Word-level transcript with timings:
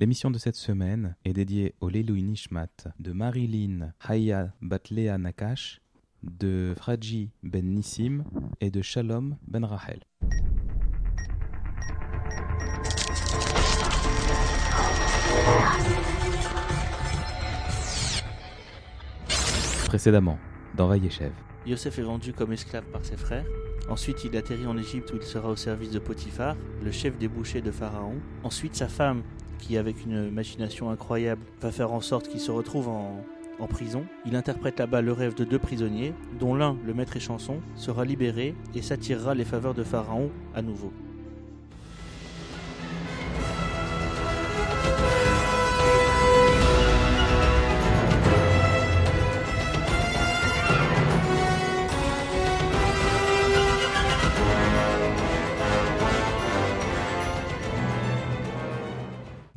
L'émission 0.00 0.30
de 0.30 0.38
cette 0.38 0.54
semaine 0.54 1.16
est 1.24 1.32
dédiée 1.32 1.74
au 1.80 1.88
Leiloui 1.88 2.22
Nishmat 2.22 2.68
de 3.00 3.10
Marilyn 3.10 3.92
Haya 3.98 4.52
Batlea 4.62 5.18
Nakash, 5.18 5.80
de 6.22 6.72
Fraji 6.76 7.32
Ben 7.42 7.66
Nissim 7.66 8.22
et 8.60 8.70
de 8.70 8.80
Shalom 8.80 9.36
Ben 9.48 9.64
Rachel. 9.64 9.98
Précédemment, 19.86 20.38
dans 20.76 20.86
Vayeshev. 20.86 21.32
Yosef 21.66 21.98
est 21.98 22.02
vendu 22.02 22.32
comme 22.32 22.52
esclave 22.52 22.84
par 22.92 23.04
ses 23.04 23.16
frères. 23.16 23.46
Ensuite, 23.88 24.22
il 24.24 24.36
atterrit 24.36 24.66
en 24.68 24.78
Égypte 24.78 25.12
où 25.12 25.16
il 25.16 25.22
sera 25.22 25.48
au 25.48 25.56
service 25.56 25.90
de 25.90 25.98
Potiphar, 25.98 26.54
le 26.84 26.92
chef 26.92 27.18
des 27.18 27.26
bouchers 27.26 27.62
de 27.62 27.72
Pharaon. 27.72 28.14
Ensuite, 28.44 28.76
sa 28.76 28.86
femme, 28.86 29.24
qui 29.58 29.76
avec 29.76 30.04
une 30.04 30.30
machination 30.30 30.90
incroyable 30.90 31.42
va 31.60 31.70
faire 31.70 31.92
en 31.92 32.00
sorte 32.00 32.28
qu'il 32.28 32.40
se 32.40 32.50
retrouve 32.50 32.88
en, 32.88 33.24
en 33.58 33.66
prison. 33.66 34.04
Il 34.24 34.36
interprète 34.36 34.78
là-bas 34.78 35.02
le 35.02 35.12
rêve 35.12 35.34
de 35.34 35.44
deux 35.44 35.58
prisonniers, 35.58 36.14
dont 36.38 36.54
l'un, 36.54 36.76
le 36.86 36.94
maître 36.94 37.16
échanson, 37.16 37.58
sera 37.74 38.04
libéré 38.04 38.54
et 38.74 38.82
s'attirera 38.82 39.34
les 39.34 39.44
faveurs 39.44 39.74
de 39.74 39.84
Pharaon 39.84 40.30
à 40.54 40.62
nouveau. 40.62 40.92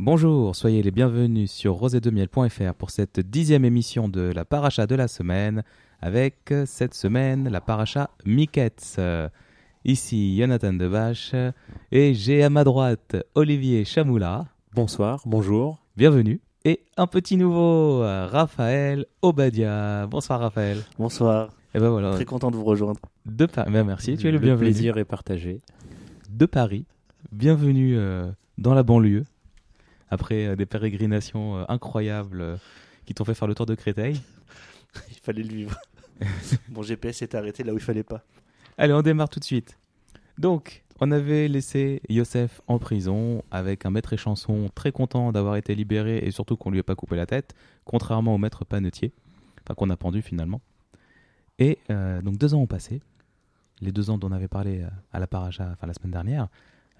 Bonjour, 0.04 0.56
soyez 0.56 0.82
les 0.82 0.90
bienvenus 0.90 1.52
sur 1.52 1.76
rosetdemiel.fr 1.76 2.74
pour 2.76 2.90
cette 2.90 3.20
dixième 3.20 3.64
émission 3.66 4.10
de 4.10 4.22
la 4.22 4.46
paracha 4.46 4.88
de 4.88 4.96
la 4.96 5.08
semaine, 5.08 5.62
avec 6.02 6.52
cette 6.66 6.96
semaine 6.96 7.48
la 7.48 7.62
paracha 7.62 8.10
Miketz. 8.26 9.00
Ici 9.86 10.40
Jonathan 10.40 10.74
Debache 10.74 11.36
et 11.92 12.16
j'ai 12.16 12.42
à 12.42 12.50
ma 12.50 12.64
droite 12.64 13.16
Olivier 13.36 13.86
Chamoula. 13.86 14.48
Bonsoir, 14.74 15.22
bonjour. 15.28 15.78
Bienvenue. 15.96 16.42
Et 16.66 16.80
un 16.98 17.06
petit 17.06 17.38
nouveau, 17.38 18.00
Raphaël 18.00 19.06
Obadia. 19.22 20.08
Bonsoir 20.08 20.40
Raphaël. 20.40 20.80
Bonsoir. 20.98 21.50
Et 21.76 21.80
ben 21.80 21.90
voilà. 21.90 22.14
Très 22.14 22.26
content 22.26 22.50
de 22.50 22.56
vous 22.56 22.66
rejoindre. 22.66 23.00
De 23.28 23.46
Paris. 23.46 23.70
Ben 23.72 23.84
merci, 23.84 24.18
tu 24.18 24.28
es 24.28 24.32
le, 24.32 24.40
le 24.40 24.46
bienvenu. 24.46 24.72
plaisir 24.72 24.98
est 24.98 25.06
partagé. 25.06 25.62
De 26.32 26.48
Paris. 26.48 26.88
Bienvenue 27.32 28.00
euh, 28.00 28.32
dans 28.58 28.74
la 28.74 28.82
banlieue 28.82 29.26
après 30.12 30.46
euh, 30.46 30.56
des 30.56 30.68
pérégrinations 30.68 31.58
euh, 31.58 31.64
incroyables 31.70 32.42
euh, 32.42 32.58
qui 33.06 33.16
t'ont 33.16 33.26
fait 33.26 33.34
faire 33.34 33.48
le 33.48 33.56
tour 33.56 33.66
de 33.66 33.74
Créteil. 33.74 34.22
Il 35.10 35.18
fallait 35.24 35.42
le 35.42 35.50
vivre. 35.50 35.76
Mon 36.70 36.84
GPS 36.84 37.18
s'est 37.18 37.36
arrêté 37.36 37.64
là 37.64 37.74
où 37.74 37.78
il 37.78 37.82
fallait 37.82 38.04
pas. 38.04 38.24
Allez, 38.78 38.94
on 38.94 39.02
démarre 39.02 39.30
tout 39.30 39.40
de 39.40 39.46
suite. 39.46 39.80
Donc, 40.38 40.84
on 41.00 41.12
avait 41.12 41.48
laissé 41.48 42.02
Yosef 42.10 42.62
en 42.68 42.78
prison 42.78 43.44
avec 43.50 43.88
un 43.88 43.90
maître 43.90 44.14
échanson 44.14 44.70
très 44.76 44.92
content 44.92 45.32
d'avoir 45.32 45.56
été 45.56 45.74
libéré 45.74 46.20
et 46.20 46.30
surtout 46.30 46.58
qu'on 46.58 46.70
lui 46.70 46.78
ait 46.78 46.84
pas 46.84 46.94
coupé 46.94 47.16
la 47.16 47.26
tête, 47.26 47.56
contrairement 47.86 48.36
au 48.36 48.38
maître 48.38 48.66
panetier, 48.66 49.14
enfin 49.64 49.74
qu'on 49.74 49.90
a 49.90 49.98
pendu 49.98 50.22
finalement. 50.22 50.62
Et 51.58 51.80
euh, 51.90 52.22
donc 52.22 52.38
deux 52.38 52.54
ans 52.54 52.60
ont 52.60 52.68
passé, 52.68 53.02
les 53.82 53.92
deux 53.92 54.12
ans 54.12 54.20
dont 54.20 54.30
on 54.30 54.32
avait 54.32 54.48
parlé 54.48 54.86
à 55.12 55.20
la 55.20 55.26
paracha, 55.26 55.70
enfin 55.72 55.88
la 55.88 55.94
semaine 55.94 56.12
dernière, 56.12 56.50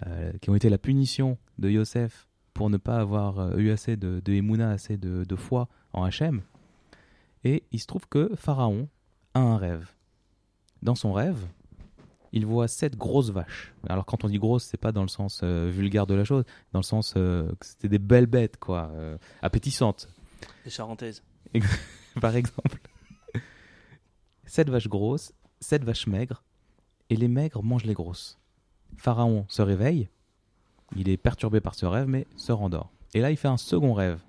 euh, 0.06 0.32
qui 0.40 0.50
ont 0.50 0.56
été 0.56 0.68
la 0.68 0.78
punition 0.78 1.38
de 1.58 1.70
Yosef 1.70 2.26
pour 2.54 2.70
ne 2.70 2.76
pas 2.76 2.98
avoir 2.98 3.58
eu 3.58 3.70
assez 3.70 3.96
de, 3.96 4.20
de 4.24 4.32
Emouna, 4.32 4.70
assez 4.70 4.96
de, 4.96 5.24
de, 5.24 5.36
foi 5.36 5.68
en 5.92 6.04
Hachem. 6.04 6.42
Et 7.44 7.64
il 7.72 7.80
se 7.80 7.86
trouve 7.86 8.06
que 8.08 8.30
Pharaon 8.36 8.88
a 9.34 9.40
un 9.40 9.56
rêve. 9.56 9.88
Dans 10.82 10.94
son 10.94 11.12
rêve, 11.12 11.46
il 12.32 12.46
voit 12.46 12.68
sept 12.68 12.96
grosses 12.96 13.30
vaches. 13.30 13.72
Alors 13.88 14.06
quand 14.06 14.24
on 14.24 14.28
dit 14.28 14.38
grosses, 14.38 14.64
c'est 14.64 14.80
pas 14.80 14.92
dans 14.92 15.02
le 15.02 15.08
sens 15.08 15.40
euh, 15.42 15.70
vulgaire 15.70 16.06
de 16.06 16.14
la 16.14 16.24
chose, 16.24 16.44
dans 16.72 16.80
le 16.80 16.84
sens 16.84 17.14
euh, 17.16 17.52
que 17.60 17.66
c'était 17.66 17.88
des 17.88 17.98
belles 17.98 18.26
bêtes, 18.26 18.56
quoi, 18.56 18.90
euh, 18.94 19.18
appétissantes. 19.42 20.08
Des 20.64 20.70
charentaises. 20.70 21.22
Par 22.20 22.36
exemple. 22.36 22.80
sept 24.46 24.68
vaches 24.68 24.88
grosses, 24.88 25.32
sept 25.60 25.84
vaches 25.84 26.06
maigres, 26.06 26.42
et 27.10 27.16
les 27.16 27.28
maigres 27.28 27.62
mangent 27.62 27.84
les 27.84 27.94
grosses. 27.94 28.38
Pharaon 28.96 29.44
se 29.48 29.62
réveille, 29.62 30.08
il 30.96 31.08
est 31.08 31.16
perturbé 31.16 31.60
par 31.60 31.74
ce 31.74 31.86
rêve, 31.86 32.06
mais 32.08 32.26
se 32.36 32.52
rendort. 32.52 32.90
Et 33.14 33.20
là, 33.20 33.30
il 33.30 33.36
fait 33.36 33.48
un 33.48 33.56
second 33.56 33.94
rêve. 33.94 34.20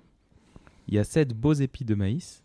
Il 0.88 0.94
y 0.94 0.98
a 0.98 1.04
sept 1.04 1.32
beaux 1.32 1.54
épis 1.54 1.84
de 1.84 1.94
maïs, 1.94 2.42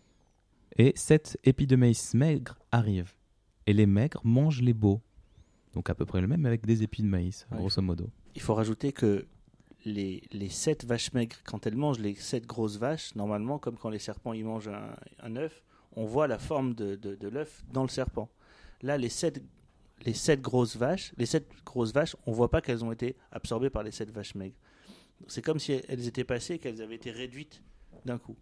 et 0.76 0.92
sept 0.96 1.38
épis 1.44 1.66
de 1.66 1.76
maïs 1.76 2.14
maigres 2.14 2.58
arrivent. 2.72 3.12
Et 3.66 3.72
les 3.72 3.86
maigres 3.86 4.20
mangent 4.24 4.62
les 4.62 4.72
beaux. 4.72 5.00
Donc 5.74 5.90
à 5.90 5.94
peu 5.94 6.04
près 6.06 6.20
le 6.20 6.26
même 6.26 6.46
avec 6.46 6.66
des 6.66 6.82
épis 6.82 7.02
de 7.02 7.06
maïs, 7.08 7.46
ouais. 7.50 7.58
grosso 7.58 7.82
modo. 7.82 8.08
Il 8.34 8.40
faut 8.40 8.54
rajouter 8.54 8.92
que 8.92 9.26
les, 9.84 10.22
les 10.32 10.48
sept 10.48 10.84
vaches 10.84 11.12
maigres, 11.12 11.36
quand 11.44 11.66
elles 11.66 11.76
mangent 11.76 11.98
les 11.98 12.14
sept 12.14 12.46
grosses 12.46 12.76
vaches, 12.76 13.14
normalement, 13.14 13.58
comme 13.58 13.76
quand 13.76 13.90
les 13.90 13.98
serpents 13.98 14.32
ils 14.32 14.44
mangent 14.44 14.68
un, 14.68 14.96
un 15.22 15.36
œuf, 15.36 15.62
on 15.96 16.04
voit 16.04 16.26
la 16.26 16.38
forme 16.38 16.74
de, 16.74 16.96
de, 16.96 17.14
de 17.14 17.28
l'œuf 17.28 17.64
dans 17.72 17.82
le 17.82 17.88
serpent. 17.88 18.28
Là, 18.82 18.96
les 18.96 19.08
sept 19.08 19.42
les 20.04 20.14
sept 20.14 20.40
grosses 20.40 20.76
vaches, 20.76 21.12
les 21.16 21.26
sept 21.26 21.46
grosses 21.64 21.92
vaches, 21.92 22.16
on 22.26 22.32
voit 22.32 22.50
pas 22.50 22.60
qu'elles 22.60 22.84
ont 22.84 22.92
été 22.92 23.16
absorbées 23.32 23.70
par 23.70 23.82
les 23.82 23.90
sept 23.90 24.10
vaches 24.10 24.34
maigres. 24.34 24.56
C'est 25.28 25.42
comme 25.42 25.58
si 25.58 25.72
elles 25.72 26.06
étaient 26.06 26.24
passées, 26.24 26.58
qu'elles 26.58 26.80
avaient 26.80 26.94
été 26.94 27.10
réduites 27.10 27.62
d'un 28.04 28.18
coup. 28.18 28.36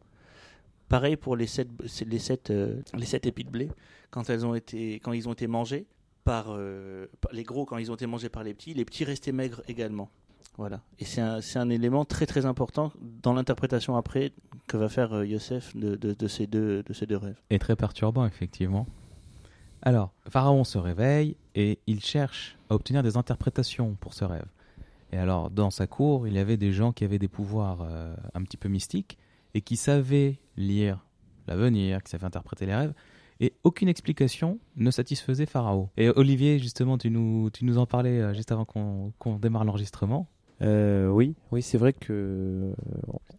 Pareil 0.89 1.17
pour 1.17 1.37
les 1.37 1.47
sept, 1.47 1.69
les 2.07 2.19
sept, 2.19 2.51
euh, 2.51 2.81
les 2.97 3.07
sept 3.07 3.27
épis 3.27 3.45
de 3.45 3.51
blé, 3.51 3.69
quand 4.11 4.31
elles 4.31 4.47
ont 4.47 4.55
été, 4.55 4.95
quand 4.95 5.13
ils 5.13 5.29
ont 5.29 5.33
été 5.33 5.47
mangés 5.47 5.87
par, 6.25 6.47
euh, 6.49 7.07
par, 7.21 7.33
les 7.33 7.43
gros, 7.43 7.67
quand 7.67 7.79
ils 7.79 7.91
ont 7.91 7.95
été 7.95 8.07
mangés 8.07 8.29
par 8.29 8.45
les 8.45 8.55
petits, 8.55 8.75
les 8.75 8.85
petits 8.85 9.05
restaient 9.05 9.33
maigres 9.33 9.63
également. 9.69 10.11
Voilà. 10.57 10.81
Et 10.99 11.05
c'est 11.05 11.21
un, 11.21 11.41
un, 11.55 11.71
élément 11.71 12.05
très 12.05 12.27
très 12.27 12.45
important 12.45 12.93
dans 13.23 13.33
l'interprétation 13.33 13.97
après 13.97 14.33
que 14.67 14.77
va 14.77 14.89
faire 14.89 15.13
euh, 15.13 15.27
Yosef 15.27 15.77
de, 15.77 16.29
ces 16.29 16.47
deux, 16.47 16.83
de 16.83 16.93
ces 16.93 17.07
deux 17.07 17.17
rêves. 17.17 17.41
Et 17.51 17.59
très 17.59 17.77
perturbant, 17.77 18.27
effectivement. 18.27 18.87
Alors, 19.83 20.13
Pharaon 20.29 20.65
se 20.65 20.79
réveille 20.79 21.37
et 21.55 21.79
il 21.87 22.01
cherche 22.01 22.59
à 22.69 22.75
obtenir 22.75 23.03
des 23.03 23.17
interprétations 23.17 23.97
pour 24.01 24.15
ce 24.15 24.25
rêve. 24.25 24.47
Et 25.13 25.17
alors, 25.17 25.51
dans 25.51 25.71
sa 25.71 25.87
cour, 25.87 26.27
il 26.27 26.35
y 26.35 26.39
avait 26.39 26.57
des 26.57 26.73
gens 26.73 26.93
qui 26.93 27.05
avaient 27.05 27.19
des 27.19 27.29
pouvoirs 27.29 27.79
euh, 27.83 28.15
un 28.35 28.43
petit 28.43 28.57
peu 28.57 28.69
mystiques 28.69 29.19
et 29.55 29.61
qui 29.61 29.77
savaient 29.77 30.39
lire 30.57 31.05
l'avenir, 31.47 32.03
qui 32.03 32.11
savaient 32.11 32.27
interpréter 32.27 32.67
les 32.67 32.75
rêves. 32.75 32.95
Et 33.41 33.55
aucune 33.63 33.89
explication 33.89 34.59
ne 34.77 34.91
satisfaisait 34.91 35.47
Pharaon. 35.47 35.89
Et 35.97 36.09
Olivier, 36.11 36.59
justement, 36.59 36.99
tu 36.99 37.09
nous, 37.11 37.51
tu 37.51 37.65
nous 37.65 37.79
en 37.79 37.87
parlais 37.87 38.21
euh, 38.21 38.35
juste 38.35 38.53
avant 38.53 38.65
qu'on 38.65 39.13
qu 39.21 39.39
démarre 39.39 39.65
l'enregistrement. 39.65 40.29
Euh, 40.61 41.09
oui, 41.09 41.35
oui, 41.53 41.63
c'est 41.63 41.79
vrai 41.79 41.93
que 41.93 42.73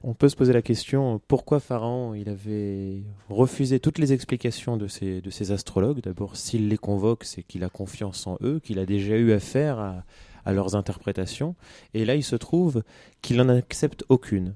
on 0.03 0.13
peut 0.13 0.30
se 0.30 0.38
poser 0.38 0.53
la 0.53 0.62
question 0.62 1.19
pourquoi 1.28 1.59
Pharaon 1.59 2.13
il 2.13 2.30
avait 2.30 3.03
refusé 3.30 3.81
toutes 3.81 3.97
les 3.97 4.13
explications 4.13 4.78
de 4.78 4.88
ces 4.88 5.22
de 5.22 5.30
ces 5.30 5.52
astrologues? 5.52 6.02
D'abord, 6.02 6.38
s'il 6.38 6.69
les 6.69 6.78
convoque, 6.78 7.25
c'est 7.25 7.44
qu'il 7.44 7.63
a 7.63 7.69
confiance 7.69 8.25
en 8.25 8.38
eux, 8.41 8.59
qu'il 8.63 8.80
a 8.80 8.85
déjà 8.85 9.18
eu 9.18 9.34
affaire 9.34 9.80
à, 9.80 10.53
leurs 10.53 10.75
interprétations. 10.75 11.56
Et 11.94 12.06
là, 12.06 12.16
il 12.16 12.24
se 12.24 12.35
trouve 12.35 12.84
qu'il 13.22 13.38
n'en 13.38 13.50
accepte 13.50 14.03
aucune. 14.09 14.53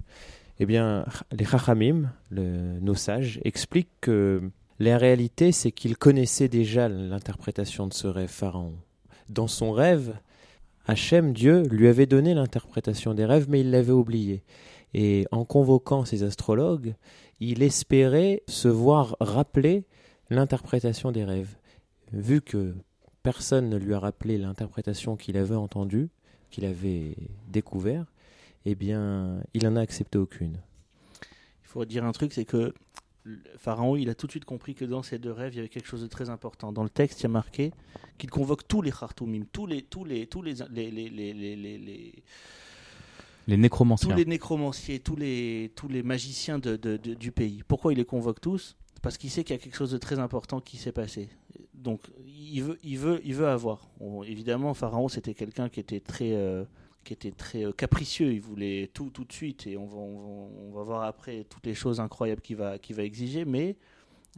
Eh 0.59 0.65
bien, 0.65 1.05
les 1.31 1.45
Chachamim, 1.45 2.09
nos 2.31 2.95
sages, 2.95 3.39
expliquent 3.43 3.91
que 4.01 4.41
la 4.79 4.97
réalité, 4.97 5.51
c'est 5.51 5.71
qu'il 5.71 5.97
connaissait 5.97 6.47
déjà 6.47 6.89
l'interprétation 6.89 7.85
de 7.85 7.93
ce 7.93 8.07
rêve 8.07 8.29
Pharaon. 8.29 8.73
Dans 9.29 9.47
son 9.47 9.71
rêve, 9.71 10.15
Hachem, 10.85 11.33
Dieu, 11.33 11.63
lui 11.63 11.87
avait 11.87 12.05
donné 12.05 12.33
l'interprétation 12.33 13.13
des 13.13 13.25
rêves, 13.25 13.47
mais 13.49 13.61
il 13.61 13.71
l'avait 13.71 13.93
oublié. 13.93 14.43
Et 14.93 15.25
en 15.31 15.45
convoquant 15.45 16.05
ces 16.05 16.23
astrologues, 16.23 16.95
il 17.39 17.63
espérait 17.63 18.43
se 18.47 18.67
voir 18.67 19.15
rappeler 19.19 19.85
l'interprétation 20.29 21.11
des 21.11 21.23
rêves. 21.23 21.55
Vu 22.11 22.41
que 22.41 22.75
personne 23.23 23.69
ne 23.69 23.77
lui 23.77 23.93
a 23.93 23.99
rappelé 23.99 24.37
l'interprétation 24.37 25.15
qu'il 25.15 25.37
avait 25.37 25.55
entendue, 25.55 26.09
qu'il 26.51 26.65
avait 26.65 27.15
découvert, 27.47 28.05
eh 28.65 28.75
bien, 28.75 29.41
il 29.53 29.63
n'en 29.63 29.75
a 29.77 29.81
accepté 29.81 30.17
aucune. 30.17 30.59
Il 31.63 31.67
faut 31.67 31.85
dire 31.85 32.05
un 32.05 32.11
truc, 32.11 32.33
c'est 32.33 32.45
que 32.45 32.73
Pharaon, 33.57 33.95
il 33.95 34.09
a 34.09 34.15
tout 34.15 34.27
de 34.27 34.31
suite 34.31 34.45
compris 34.45 34.75
que 34.75 34.85
dans 34.85 35.01
ces 35.01 35.17
deux 35.17 35.31
rêves, 35.31 35.53
il 35.53 35.57
y 35.57 35.59
avait 35.59 35.69
quelque 35.69 35.87
chose 35.87 36.01
de 36.01 36.07
très 36.07 36.29
important. 36.29 36.73
Dans 36.73 36.83
le 36.83 36.89
texte, 36.89 37.21
il 37.21 37.23
y 37.23 37.25
a 37.27 37.29
marqué 37.29 37.71
qu'il 38.17 38.29
convoque 38.29 38.67
tous 38.67 38.81
les 38.81 38.91
Khartoumim, 38.91 39.45
tous 39.51 39.65
les, 39.65 39.81
tous 39.81 40.03
les, 40.03 40.27
tous 40.27 40.41
les, 40.41 40.55
les, 40.71 40.91
les, 40.91 41.09
les, 41.09 41.33
les, 41.33 41.55
les, 41.55 42.23
les 43.47 43.57
nécromanciens, 43.57 44.09
tous 44.09 44.15
les 44.15 44.25
nécromanciers, 44.25 44.99
tous 44.99 45.15
les, 45.15 45.71
tous 45.75 45.87
les 45.87 46.03
magiciens 46.03 46.59
de, 46.59 46.75
de, 46.75 46.97
de, 46.97 47.13
du 47.13 47.31
pays. 47.31 47.63
Pourquoi 47.67 47.93
il 47.93 47.97
les 47.97 48.05
convoque 48.05 48.41
tous? 48.41 48.75
Parce 49.01 49.17
qu'il 49.17 49.29
sait 49.29 49.43
qu'il 49.43 49.55
y 49.55 49.59
a 49.59 49.61
quelque 49.61 49.75
chose 49.75 49.91
de 49.91 49.97
très 49.97 50.19
important 50.19 50.59
qui 50.59 50.77
s'est 50.77 50.93
passé. 50.93 51.29
Donc, 51.73 52.01
il 52.25 52.61
veut, 52.61 52.77
il 52.83 52.97
veut, 52.97 53.21
il 53.25 53.35
veut 53.35 53.47
avoir. 53.47 53.89
Évidemment, 54.25 54.73
Pharaon, 54.73 55.09
c'était 55.09 55.33
quelqu'un 55.33 55.67
qui 55.69 55.81
était 55.81 55.99
très, 55.99 56.33
euh, 56.33 56.63
qui 57.03 57.13
était 57.13 57.31
très 57.31 57.65
euh, 57.65 57.71
capricieux. 57.71 58.33
Il 58.33 58.41
voulait 58.41 58.89
tout 58.93 59.09
tout 59.09 59.23
de 59.25 59.33
suite 59.33 59.67
et 59.67 59.77
on 59.77 59.85
va, 59.85 59.97
on 59.97 60.17
va, 60.17 60.27
on 60.67 60.71
va 60.71 60.83
voir 60.83 61.03
après 61.03 61.45
toutes 61.49 61.65
les 61.65 61.73
choses 61.73 61.99
incroyables 61.99 62.41
qu'il 62.41 62.57
va, 62.57 62.75
va 62.77 63.03
exiger. 63.03 63.45
Mais 63.45 63.75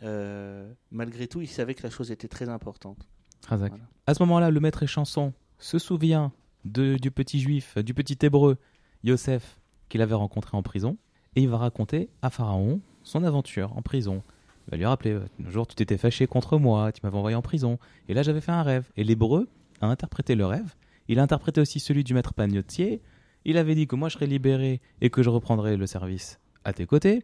euh, 0.04 0.72
malgré 0.92 1.28
tout, 1.28 1.42
il 1.42 1.48
savait 1.48 1.76
que 1.76 1.84
la 1.84 1.90
chose 1.90 2.12
était 2.12 2.28
très 2.28 2.50
importante. 2.50 3.08
Razak. 3.48 3.72
Voilà. 3.72 3.86
À 4.08 4.14
ce 4.14 4.24
moment-là, 4.24 4.52
le 4.52 4.60
maître 4.60 4.84
échanson 4.84 5.34
se 5.60 5.80
souvient 5.80 6.32
de, 6.66 6.96
du 6.96 7.12
petit 7.12 7.40
juif, 7.40 7.78
du 7.78 7.94
petit 7.94 8.18
hébreu, 8.26 8.58
Yosef, 9.04 9.60
qu'il 9.90 10.02
avait 10.02 10.16
rencontré 10.16 10.58
en 10.58 10.64
prison, 10.64 10.98
et 11.36 11.42
il 11.44 11.50
va 11.50 11.58
raconter 11.58 12.10
à 12.22 12.30
Pharaon 12.30 12.82
son 13.04 13.24
aventure 13.24 13.78
en 13.78 13.82
prison. 13.82 14.24
Il 14.68 14.72
va 14.72 14.78
lui 14.78 14.86
rappeler, 14.86 15.12
euh, 15.12 15.28
un 15.46 15.50
jour 15.52 15.68
tu 15.68 15.76
t'étais 15.76 15.98
fâché 15.98 16.28
contre 16.28 16.58
moi, 16.58 16.92
tu 16.92 17.02
m'avais 17.04 17.18
envoyé 17.18 17.36
en 17.36 17.42
prison, 17.42 17.78
et 18.10 18.14
là 18.14 18.24
j'avais 18.24 18.42
fait 18.42 18.52
un 18.52 18.64
rêve. 18.64 18.90
Et 18.98 19.04
l'hébreu 19.04 19.48
a 19.80 19.88
interprété 19.88 20.36
le 20.36 20.46
rêve, 20.46 20.74
il 21.08 21.20
a 21.20 21.24
interprété 21.24 21.62
aussi 21.62 21.80
celui 21.80 22.04
du 22.04 22.14
maître 22.14 22.34
panetier, 22.34 23.02
il 23.46 23.58
avait 23.58 23.76
dit 23.76 23.88
que 23.88 23.96
moi 23.96 24.10
je 24.10 24.16
serais 24.16 24.26
libéré 24.28 24.82
et 25.02 25.10
que 25.10 25.22
je 25.24 25.30
reprendrais 25.30 25.78
le 25.78 25.86
service 25.88 26.40
à 26.64 26.74
tes 26.74 26.86
côtés, 26.86 27.24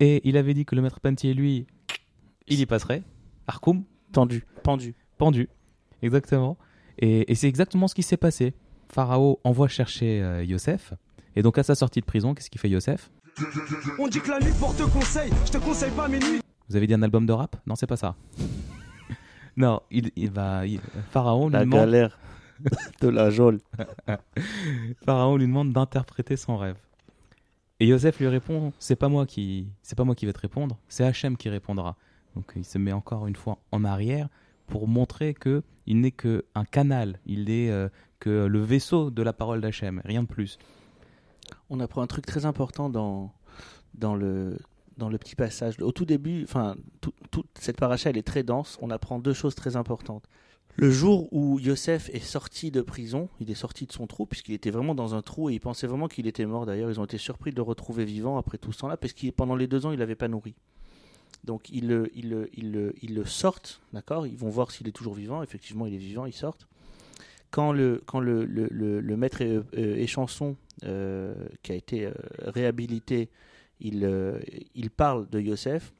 et 0.00 0.20
il 0.28 0.36
avait 0.36 0.54
dit 0.54 0.64
que 0.64 0.74
le 0.76 0.82
maître 0.82 1.00
panetier, 1.00 1.34
lui, 1.34 1.66
il 2.46 2.60
y 2.60 2.66
passerait, 2.66 3.02
Arkoum, 3.46 3.84
Tendu, 4.12 4.44
pendu. 4.62 4.94
pendu. 5.18 5.48
Exactement. 6.02 6.56
Et, 6.98 7.30
et 7.30 7.34
c'est 7.34 7.48
exactement 7.48 7.88
ce 7.88 7.94
qui 7.94 8.02
s'est 8.02 8.16
passé. 8.16 8.54
Pharaon 8.88 9.38
envoie 9.44 9.68
chercher 9.68 10.22
euh, 10.22 10.44
Yosef. 10.44 10.94
Et 11.36 11.42
donc 11.42 11.58
à 11.58 11.62
sa 11.62 11.74
sortie 11.74 12.00
de 12.00 12.04
prison, 12.06 12.34
qu'est-ce 12.34 12.48
qu'il 12.50 12.60
fait 12.60 12.70
Yosef? 12.70 13.10
On 13.98 14.08
dit 14.08 14.20
que 14.20 14.30
la 14.30 14.40
nuit 14.40 14.52
porte 14.58 14.80
conseil, 14.92 15.30
je 15.46 15.52
te 15.52 15.58
conseille 15.58 15.90
pas 15.92 16.08
mes 16.08 16.18
nuits. 16.18 16.40
Vous 16.68 16.76
avez 16.76 16.86
dit 16.86 16.94
un 16.94 17.02
album 17.02 17.26
de 17.26 17.32
rap? 17.32 17.56
Non, 17.66 17.74
c'est 17.76 17.86
pas 17.86 17.96
ça. 17.96 18.16
non, 19.56 19.80
il, 19.90 20.10
il 20.16 20.30
va. 20.30 20.66
il- 20.66 20.80
Pharaon, 21.10 21.48
lui 21.48 21.52
La 21.52 21.60
demande, 21.60 21.80
galère 21.80 22.18
de 23.00 23.08
la 23.08 23.30
geôle. 23.30 23.58
Pharaon 25.04 25.36
lui 25.36 25.46
demande 25.46 25.72
d'interpréter 25.72 26.36
son 26.36 26.56
rêve. 26.56 26.76
Et 27.80 27.86
Yosef 27.86 28.18
lui 28.18 28.26
répond 28.28 28.72
c'est 28.78 28.96
pas 28.96 29.08
moi 29.08 29.24
qui 29.26 29.68
c'est 29.82 29.96
pas 29.96 30.04
moi 30.04 30.14
qui 30.14 30.26
vais 30.26 30.32
te 30.32 30.40
répondre, 30.40 30.78
c'est 30.88 31.04
Hachem 31.04 31.36
qui 31.36 31.48
répondra. 31.48 31.96
Donc 32.34 32.52
il 32.56 32.64
se 32.64 32.78
met 32.78 32.92
encore 32.92 33.26
une 33.26 33.36
fois 33.36 33.58
en 33.72 33.84
arrière 33.84 34.28
pour 34.66 34.88
montrer 34.88 35.34
que 35.34 35.62
il 35.86 36.00
n'est 36.00 36.10
que 36.10 36.44
un 36.54 36.64
canal, 36.64 37.18
il 37.24 37.44
n'est 37.44 37.70
euh, 37.70 37.88
que 38.20 38.46
le 38.46 38.60
vaisseau 38.60 39.10
de 39.10 39.22
la 39.22 39.32
parole 39.32 39.60
d'Hachem, 39.60 40.02
rien 40.04 40.22
de 40.24 40.28
plus. 40.28 40.58
On 41.70 41.80
apprend 41.80 42.02
un 42.02 42.06
truc 42.06 42.26
très 42.26 42.44
important 42.44 42.90
dans, 42.90 43.32
dans, 43.94 44.14
le, 44.14 44.58
dans 44.98 45.08
le 45.08 45.16
petit 45.16 45.34
passage. 45.34 45.80
Au 45.80 45.92
tout 45.92 46.04
début, 46.04 46.42
enfin, 46.44 46.76
tout- 47.00 47.14
toute 47.30 47.46
cette 47.58 47.78
paracha, 47.78 48.10
elle 48.10 48.18
est 48.18 48.22
très 48.26 48.42
dense. 48.42 48.76
On 48.82 48.90
apprend 48.90 49.18
deux 49.18 49.32
choses 49.32 49.54
très 49.54 49.76
importantes. 49.76 50.24
Le 50.80 50.92
jour 50.92 51.26
où 51.32 51.58
Yosef 51.58 52.08
est 52.10 52.20
sorti 52.20 52.70
de 52.70 52.82
prison, 52.82 53.28
il 53.40 53.50
est 53.50 53.56
sorti 53.56 53.84
de 53.84 53.90
son 53.90 54.06
trou, 54.06 54.26
puisqu'il 54.26 54.54
était 54.54 54.70
vraiment 54.70 54.94
dans 54.94 55.16
un 55.16 55.22
trou 55.22 55.50
et 55.50 55.54
il 55.54 55.58
pensait 55.58 55.88
vraiment 55.88 56.06
qu'il 56.06 56.28
était 56.28 56.46
mort. 56.46 56.66
D'ailleurs, 56.66 56.88
ils 56.88 57.00
ont 57.00 57.04
été 57.04 57.18
surpris 57.18 57.50
de 57.50 57.56
le 57.56 57.62
retrouver 57.62 58.04
vivant 58.04 58.38
après 58.38 58.58
tout 58.58 58.70
ce 58.70 58.78
temps-là, 58.78 58.96
parce 58.96 59.12
que 59.12 59.28
pendant 59.30 59.56
les 59.56 59.66
deux 59.66 59.86
ans, 59.86 59.90
il 59.90 59.98
n'avait 59.98 60.14
pas 60.14 60.28
nourri. 60.28 60.54
Donc, 61.42 61.68
ils 61.70 61.88
le, 61.88 62.08
ils 62.14 62.48
ils 62.56 62.92
ils 63.02 63.14
le 63.16 63.24
sortent, 63.24 63.80
d'accord? 63.92 64.24
Ils 64.24 64.36
vont 64.36 64.50
voir 64.50 64.70
s'il 64.70 64.86
est 64.86 64.92
toujours 64.92 65.14
vivant. 65.14 65.42
Effectivement, 65.42 65.84
il 65.84 65.94
est 65.94 65.98
vivant, 65.98 66.26
ils 66.26 66.32
sortent. 66.32 66.68
Quand 67.50 67.72
le, 67.72 68.00
quand 68.06 68.20
le, 68.20 68.44
le, 68.44 69.16
maître 69.16 69.42
euh, 69.42 69.64
échanson, 69.72 70.54
euh, 70.84 71.34
qui 71.64 71.72
a 71.72 71.74
été 71.74 72.06
euh, 72.06 72.12
réhabilité, 72.42 73.30
il, 73.80 74.08
il 74.76 74.90
parle 74.90 75.28
de 75.28 75.40
Yosef. 75.40 75.92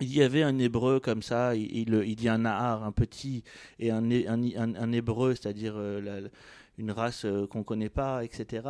Il 0.00 0.14
y 0.14 0.22
avait 0.22 0.42
un 0.42 0.58
hébreu 0.58 0.98
comme 1.00 1.22
ça, 1.22 1.54
il, 1.54 1.88
il, 1.88 2.28
un 2.28 2.38
Nahar, 2.38 2.84
un 2.84 2.92
petit, 2.92 3.42
et 3.78 3.90
un, 3.90 4.08
hé- 4.10 4.26
un, 4.28 4.42
un, 4.42 4.74
un 4.74 4.92
hébreu, 4.92 5.34
c'est-à-dire 5.34 5.74
euh, 5.76 6.28
une 6.78 6.90
race 6.90 7.24
euh, 7.24 7.46
qu'on 7.46 7.58
ne 7.58 7.64
connaît 7.64 7.90
pas, 7.90 8.24
etc. 8.24 8.68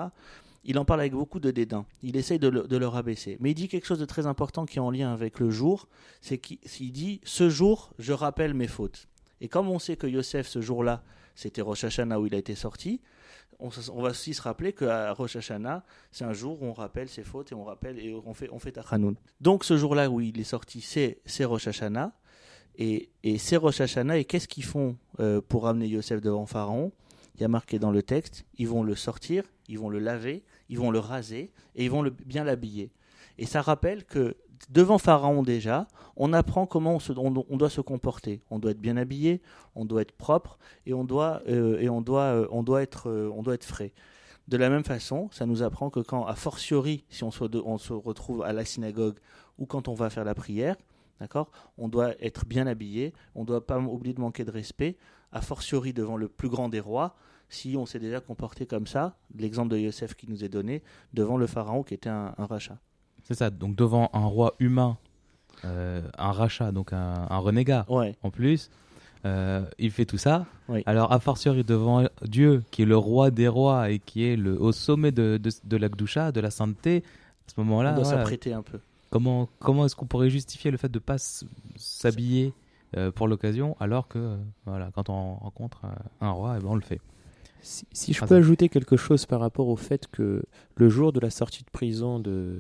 Il 0.65 0.79
en 0.79 0.85
parle 0.85 1.01
avec 1.01 1.13
beaucoup 1.13 1.41
de 1.41 1.51
dédain. 1.51 1.87
Il 2.03 2.17
essaye 2.17 2.39
de 2.39 2.49
le, 2.49 2.67
de 2.67 2.77
le 2.77 2.87
rabaisser. 2.87 3.37
Mais 3.41 3.53
il 3.53 3.55
dit 3.55 3.69
quelque 3.69 3.87
chose 3.87 4.01
de 4.01 4.05
très 4.05 4.27
important 4.27 4.67
qui 4.67 4.79
est 4.79 4.83
en 4.83 4.91
lien 4.91 5.13
avec 5.13 5.39
le 5.39 5.51
jour, 5.51 5.89
c'est 6.21 6.39
qu'il 6.39 6.59
il 6.81 6.93
dit, 6.93 7.21
ce 7.25 7.49
jour, 7.49 7.93
je 7.99 8.13
rappelle 8.13 8.53
mes 8.55 8.67
fautes. 8.69 9.07
Et 9.41 9.49
comme 9.49 9.71
on 9.71 9.79
sait 9.79 9.97
que 9.97 10.07
Yosef, 10.07 10.47
ce 10.49 10.61
jour-là, 10.61 11.03
c'était 11.35 11.63
Rosh 11.63 11.85
Hashanah 11.85 12.21
où 12.21 12.27
il 12.27 12.35
a 12.35 12.39
été 12.39 12.55
sorti, 12.55 13.01
on, 13.61 14.03
va 14.03 14.11
aussi 14.11 14.35
se 14.35 14.43
rappeler 14.43 14.73
qu'à 14.73 15.13
Rosh 15.13 15.37
Hashanah, 15.37 15.85
c'est 16.11 16.25
un 16.25 16.33
jour 16.33 16.63
où 16.63 16.67
on 16.67 16.73
rappelle 16.73 17.09
ses 17.09 17.23
fautes 17.23 17.53
et 17.53 17.55
on 17.55 17.65
rappelle 17.65 17.99
et 17.99 18.15
on 18.15 18.35
fait, 18.35 18.49
on 18.51 18.59
fait 18.59 18.73
Tachanoun. 18.73 19.17
Donc 19.41 19.65
ce 19.65 19.77
jour-là 19.77 20.11
où 20.11 20.21
il 20.21 20.39
est 20.41 20.45
sorti, 20.45 20.81
c'est, 20.81 21.21
c'est 21.25 21.45
Rosh 21.45 21.69
Hashanah. 21.69 22.13
Et, 22.77 23.11
et 23.23 23.39
c'est 23.39 23.57
Rosh 23.57 23.81
Hashanah. 23.81 24.19
Et 24.19 24.25
qu'est-ce 24.25 24.49
qu'ils 24.49 24.65
font 24.65 24.97
euh, 25.19 25.41
pour 25.41 25.65
ramener 25.65 25.87
Yosef 25.89 26.21
devant 26.21 26.47
Pharaon? 26.47 26.93
Il 27.37 27.43
y 27.43 27.45
a 27.45 27.49
marqué 27.49 27.79
dans 27.79 27.91
le 27.91 28.03
texte 28.03 28.45
ils 28.59 28.69
vont 28.69 28.83
le 28.83 28.95
sortir, 28.95 29.45
ils 29.69 29.79
vont 29.79 29.89
le 29.89 29.99
laver, 29.99 30.45
ils 30.69 30.79
vont 30.79 30.91
le 30.91 30.99
raser 30.99 31.53
et 31.75 31.85
ils 31.85 31.91
vont 31.91 32.03
le, 32.03 32.11
bien 32.11 32.45
l'habiller. 32.45 32.93
Et 33.39 33.47
ça 33.47 33.63
rappelle 33.63 34.05
que 34.05 34.37
devant 34.69 34.99
Pharaon 34.99 35.43
déjà, 35.43 35.87
on 36.17 36.33
apprend 36.33 36.67
comment 36.67 36.99
on, 37.17 37.57
doit 37.57 37.71
se 37.71 37.81
comporter. 37.81 38.43
On 38.51 38.59
doit 38.59 38.73
être 38.73 38.81
bien 38.81 38.97
habillé, 38.97 39.41
on 39.75 39.85
doit 39.85 40.03
être 40.03 40.13
propre 40.13 40.59
et 40.87 40.93
on 40.93 41.05
doit, 41.05 41.43
être, 42.83 43.65
frais. 43.65 43.93
De 44.49 44.57
la 44.57 44.69
même 44.69 44.85
façon, 44.85 45.29
ça 45.33 45.47
nous 45.47 45.63
apprend 45.63 45.91
que 45.91 46.01
quand, 46.01 46.27
a 46.27 46.35
fortiori, 46.35 47.05
si 47.09 47.25
on 47.25 47.31
se, 47.31 47.93
retrouve 47.93 48.43
à 48.43 48.53
la 48.53 48.65
synagogue 48.65 49.19
ou 49.59 49.67
quand 49.67 49.89
on 49.89 49.95
va 49.95 50.11
faire 50.11 50.25
la 50.25 50.35
prière, 50.35 50.77
d'accord, 51.21 51.51
on 51.79 51.89
doit 51.89 52.13
être 52.21 52.45
bien 52.45 52.67
habillé, 52.67 53.15
on 53.35 53.43
ne 53.43 53.47
doit 53.47 53.67
pas 53.67 53.79
oublier 53.79 54.15
de 54.15 54.21
manquer 54.21 54.45
de 54.45 54.51
respect, 54.51 54.99
a 55.33 55.41
fortiori 55.41 55.93
devant 55.93 56.17
le 56.17 56.29
plus 56.29 56.49
grand 56.49 56.69
des 56.69 56.81
rois, 56.81 57.15
si 57.49 57.77
on 57.77 57.87
s'est 57.87 57.99
déjà 57.99 58.21
comporté 58.21 58.67
comme 58.67 58.87
ça, 58.87 59.17
l'exemple 59.37 59.71
de 59.71 59.79
Yosef 59.79 60.15
qui 60.15 60.29
nous 60.29 60.45
est 60.45 60.49
donné, 60.49 60.83
devant 61.15 61.37
le 61.37 61.47
pharaon 61.47 61.83
qui 61.83 61.95
était 61.95 62.09
un 62.09 62.35
rachat. 62.39 62.79
C'est 63.31 63.37
ça, 63.37 63.51
donc 63.51 63.77
devant 63.77 64.11
un 64.13 64.25
roi 64.27 64.55
humain, 64.59 64.99
euh, 65.65 66.03
un 66.19 66.33
rachat, 66.33 66.73
donc 66.73 66.93
un, 66.93 67.27
un 67.31 67.39
renégat 67.39 67.87
Ouais, 67.89 68.17
en 68.25 68.31
plus, 68.31 68.71
euh, 69.25 69.65
il 69.79 69.93
fait 69.93 70.05
tout 70.05 70.19
ça. 70.19 70.47
Oui. 70.69 70.83
Alors, 70.85 71.13
a 71.13 71.21
fortiori 71.21 71.63
devant 71.63 72.09
Dieu, 72.23 72.65
qui 72.73 72.83
est 72.83 72.87
le 72.87 72.97
roi 72.97 73.31
des 73.31 73.47
rois 73.47 73.91
et 73.91 74.01
qui 74.01 74.25
est 74.25 74.35
le, 74.35 74.61
au 74.61 74.73
sommet 74.73 75.13
de, 75.13 75.39
de, 75.41 75.51
de 75.63 75.77
la 75.77 75.89
Gdusha, 75.89 76.33
de 76.33 76.41
la 76.41 76.51
sainteté, 76.51 77.05
à 77.47 77.53
ce 77.55 77.61
moment-là, 77.61 77.93
on 77.93 77.95
doit 77.97 78.05
voilà, 78.05 78.19
s'apprêter 78.19 78.53
un 78.53 78.63
peu. 78.63 78.81
comment, 79.11 79.49
comment 79.61 79.85
est-ce 79.87 79.95
qu'on 79.95 80.07
pourrait 80.07 80.31
justifier 80.31 80.73
le 80.73 80.77
fait 80.77 80.89
de 80.89 80.99
ne 80.99 81.05
pas 81.05 81.19
s'habiller 81.77 82.53
euh, 82.97 83.13
pour 83.13 83.29
l'occasion, 83.29 83.77
alors 83.79 84.09
que 84.09 84.37
voilà, 84.67 84.91
quand 84.93 85.09
on 85.09 85.35
rencontre 85.35 85.83
un 86.21 86.31
roi, 86.33 86.57
eh 86.59 86.63
ben, 86.63 86.69
on 86.69 86.75
le 86.75 86.81
fait. 86.81 87.01
Si, 87.63 87.85
si 87.93 88.13
je 88.13 88.21
Ah, 88.23 88.27
peux 88.27 88.37
ajouter 88.37 88.69
quelque 88.69 88.97
chose 88.97 89.27
par 89.27 89.41
rapport 89.41 89.69
au 89.69 89.77
fait 89.77 90.07
que 90.11 90.43
le 90.77 90.89
jour 90.89 91.13
de 91.13 91.21
la 91.21 91.31
sortie 91.31 91.63
de 91.63 91.71
prison 91.71 92.19
de, 92.19 92.57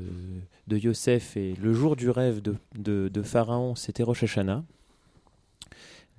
de 0.67 0.77
Yosef 0.77 1.37
et 1.37 1.55
le 1.55 1.73
jour 1.73 1.97
du 1.97 2.11
rêve 2.11 2.43
de, 2.43 2.55
de, 2.79 3.09
de 3.09 3.23
Pharaon, 3.23 3.75
c'était 3.75 4.03
Rosh 4.03 4.23
Hashanah, 4.25 4.63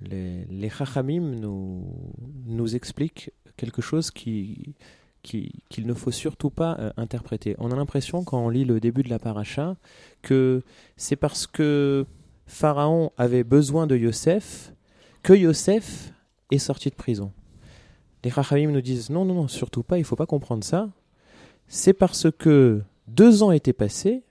les, 0.00 0.44
les 0.46 0.68
Chachamim 0.70 1.20
nous, 1.36 1.84
nous 2.46 2.74
expliquent 2.74 3.30
quelque 3.56 3.82
chose 3.82 4.10
qui 4.10 4.74
qui- 5.22 5.52
qu'il 5.68 5.86
ne 5.86 5.94
faut 5.94 6.10
surtout 6.10 6.50
pas 6.50 6.76
euh, 6.80 6.90
interpréter. 6.96 7.54
On 7.58 7.70
a 7.70 7.76
l'impression, 7.76 8.24
quand 8.24 8.44
on 8.44 8.48
lit 8.48 8.64
le 8.64 8.80
début 8.80 9.04
de 9.04 9.08
la 9.08 9.20
paracha, 9.20 9.76
que 10.20 10.62
c'est 10.96 11.14
parce 11.14 11.46
que 11.46 12.04
Pharaon 12.46 13.12
avait 13.16 13.44
besoin 13.44 13.86
de 13.86 13.96
Yosef 13.96 14.72
que 15.22 15.32
Yosef 15.32 16.12
est 16.50 16.58
sorti 16.58 16.90
de 16.90 16.96
prison. 16.96 17.30
Les 18.24 18.30
Chachamim 18.30 18.70
nous 18.70 18.80
disent 18.80 19.10
non, 19.10 19.24
non, 19.24 19.34
non, 19.34 19.48
surtout 19.48 19.82
pas, 19.82 19.98
il 19.98 20.04
faut 20.04 20.16
pas 20.16 20.26
comprendre 20.26 20.64
ça. 20.64 20.88
C'est 21.66 21.92
parce 21.92 22.28
que 22.30 22.82
deux 23.08 23.42
ans 23.42 23.50
étaient 23.50 23.72
passés, 23.72 24.22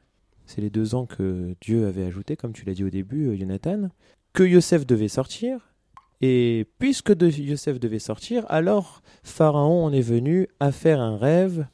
c'est 0.45 0.61
les 0.61 0.69
deux 0.69 0.95
ans 0.95 1.05
que 1.05 1.55
Dieu 1.61 1.87
avait 1.87 2.05
ajouté, 2.05 2.35
comme 2.35 2.53
tu 2.53 2.65
l'as 2.65 2.73
dit 2.73 2.83
au 2.83 2.89
début, 2.89 3.27
euh, 3.29 3.35
Jonathan, 3.37 3.89
que 4.33 4.43
Yosef 4.43 4.85
devait 4.85 5.07
sortir. 5.07 5.73
Et 6.21 6.67
puisque 6.77 7.13
de- 7.13 7.29
Yosef 7.29 7.79
devait 7.79 7.99
sortir, 7.99 8.45
alors 8.49 9.01
Pharaon 9.23 9.85
en 9.85 9.91
est 9.93 10.01
venu 10.01 10.47
à 10.59 10.71
faire 10.71 11.01
un 11.01 11.17
rêve 11.17 11.65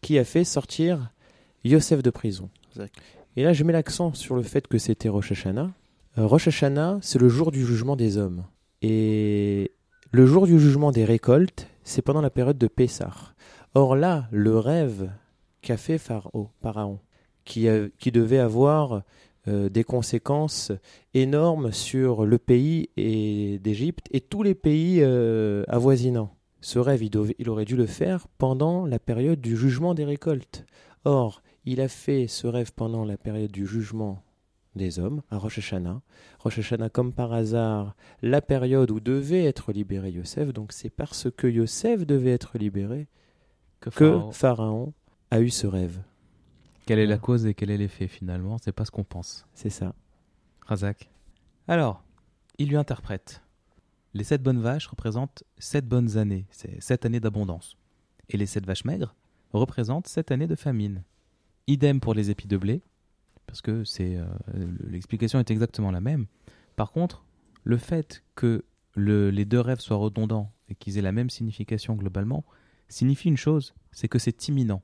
qui 0.00 0.18
a 0.18 0.24
fait 0.24 0.44
sortir 0.44 1.10
Yosef 1.64 2.02
de 2.02 2.10
prison. 2.10 2.48
Exact. 2.72 2.94
Et 3.36 3.42
là, 3.42 3.52
je 3.52 3.62
mets 3.64 3.72
l'accent 3.72 4.14
sur 4.14 4.36
le 4.36 4.42
fait 4.42 4.66
que 4.68 4.78
c'était 4.78 5.08
Rosh 5.08 5.32
Hashanah. 5.32 5.70
Euh, 6.18 6.26
Rosh 6.26 6.48
Hashanah, 6.48 6.98
c'est 7.02 7.20
le 7.20 7.28
jour 7.28 7.50
du 7.50 7.64
jugement 7.66 7.96
des 7.96 8.16
hommes. 8.16 8.44
Et 8.80 9.72
le 10.14 10.26
jour 10.26 10.46
du 10.46 10.60
jugement 10.60 10.92
des 10.92 11.04
récoltes, 11.04 11.66
c'est 11.82 12.00
pendant 12.00 12.20
la 12.20 12.30
période 12.30 12.56
de 12.56 12.68
Pessah. 12.68 13.34
Or 13.74 13.96
là, 13.96 14.28
le 14.30 14.56
rêve 14.56 15.10
qu'a 15.60 15.76
fait 15.76 15.98
Pharaon, 15.98 17.00
qui, 17.44 17.66
devait 18.12 18.38
avoir 18.38 19.02
euh, 19.48 19.68
des 19.68 19.82
conséquences 19.82 20.70
énormes 21.14 21.72
sur 21.72 22.26
le 22.26 22.38
pays 22.38 22.90
d'Égypte 22.96 24.06
et 24.12 24.20
tous 24.20 24.44
les 24.44 24.54
pays 24.54 25.00
euh, 25.02 25.64
avoisinants. 25.66 26.32
Ce 26.60 26.78
rêve, 26.78 27.02
il 27.02 27.50
aurait 27.50 27.64
dû 27.64 27.74
le 27.74 27.86
faire 27.86 28.28
pendant 28.38 28.86
la 28.86 29.00
période 29.00 29.40
du 29.40 29.56
jugement 29.56 29.94
des 29.94 30.04
récoltes. 30.04 30.64
Or, 31.04 31.42
il 31.64 31.80
a 31.80 31.88
fait 31.88 32.28
ce 32.28 32.46
rêve 32.46 32.70
pendant 32.72 33.04
la 33.04 33.16
période 33.16 33.50
du 33.50 33.66
jugement 33.66 34.22
des 34.76 34.98
hommes, 34.98 35.22
à 35.30 35.38
Rosh 35.38 35.58
Hashanah. 35.58 36.00
Rosh 36.40 36.58
Hashanah, 36.58 36.88
comme 36.90 37.12
par 37.12 37.32
hasard, 37.32 37.94
la 38.22 38.40
période 38.42 38.90
où 38.90 39.00
devait 39.00 39.44
être 39.44 39.72
libéré 39.72 40.10
Yosef. 40.10 40.52
Donc 40.52 40.72
c'est 40.72 40.90
parce 40.90 41.28
que 41.30 41.46
Yosef 41.46 42.06
devait 42.06 42.32
être 42.32 42.58
libéré 42.58 43.08
Que 43.80 43.90
que 43.90 44.04
Pharaon- 44.04 44.32
Pharaon 44.32 44.92
a 45.30 45.40
eu 45.40 45.50
ce 45.50 45.66
rêve. 45.66 46.00
Quelle 46.86 46.98
est 46.98 47.06
la 47.06 47.18
cause 47.18 47.46
et 47.46 47.54
quel 47.54 47.70
est 47.70 47.78
l'effet 47.78 48.08
finalement? 48.08 48.58
C'est 48.58 48.72
pas 48.72 48.84
ce 48.84 48.90
qu'on 48.90 49.04
pense. 49.04 49.46
C'est 49.54 49.70
ça. 49.70 49.94
Razak. 50.66 51.08
Alors, 51.68 52.02
il 52.58 52.68
lui 52.68 52.76
interprète. 52.76 53.42
Les 54.12 54.24
sept 54.24 54.42
bonnes 54.42 54.60
vaches 54.60 54.86
représentent 54.86 55.42
sept 55.58 55.86
bonnes 55.88 56.16
années, 56.18 56.46
c'est 56.50 56.80
sept 56.82 57.04
années 57.04 57.20
d'abondance. 57.20 57.76
Et 58.28 58.36
les 58.36 58.46
sept 58.46 58.64
vaches 58.66 58.84
maigres 58.84 59.14
représentent 59.52 60.06
sept 60.08 60.30
années 60.30 60.46
de 60.46 60.54
famine. 60.54 61.02
Idem 61.66 62.00
pour 62.00 62.14
les 62.14 62.30
épis 62.30 62.46
de 62.46 62.56
blé, 62.56 62.82
parce 63.46 63.60
que 63.62 63.84
c'est 63.84 64.16
euh, 64.16 64.24
l'explication 64.88 65.38
est 65.38 65.50
exactement 65.50 65.90
la 65.90 66.00
même. 66.00 66.26
Par 66.76 66.92
contre, 66.92 67.24
le 67.64 67.76
fait 67.76 68.22
que 68.34 68.64
le- 68.94 69.30
les 69.30 69.44
deux 69.44 69.60
rêves 69.60 69.80
soient 69.80 69.96
redondants 69.96 70.52
et 70.68 70.74
qu'ils 70.74 70.98
aient 70.98 71.02
la 71.02 71.12
même 71.12 71.30
signification 71.30 71.94
globalement 71.94 72.44
signifie 72.88 73.28
une 73.28 73.36
chose, 73.36 73.74
c'est 73.92 74.08
que 74.08 74.18
c'est 74.18 74.48
imminent. 74.48 74.82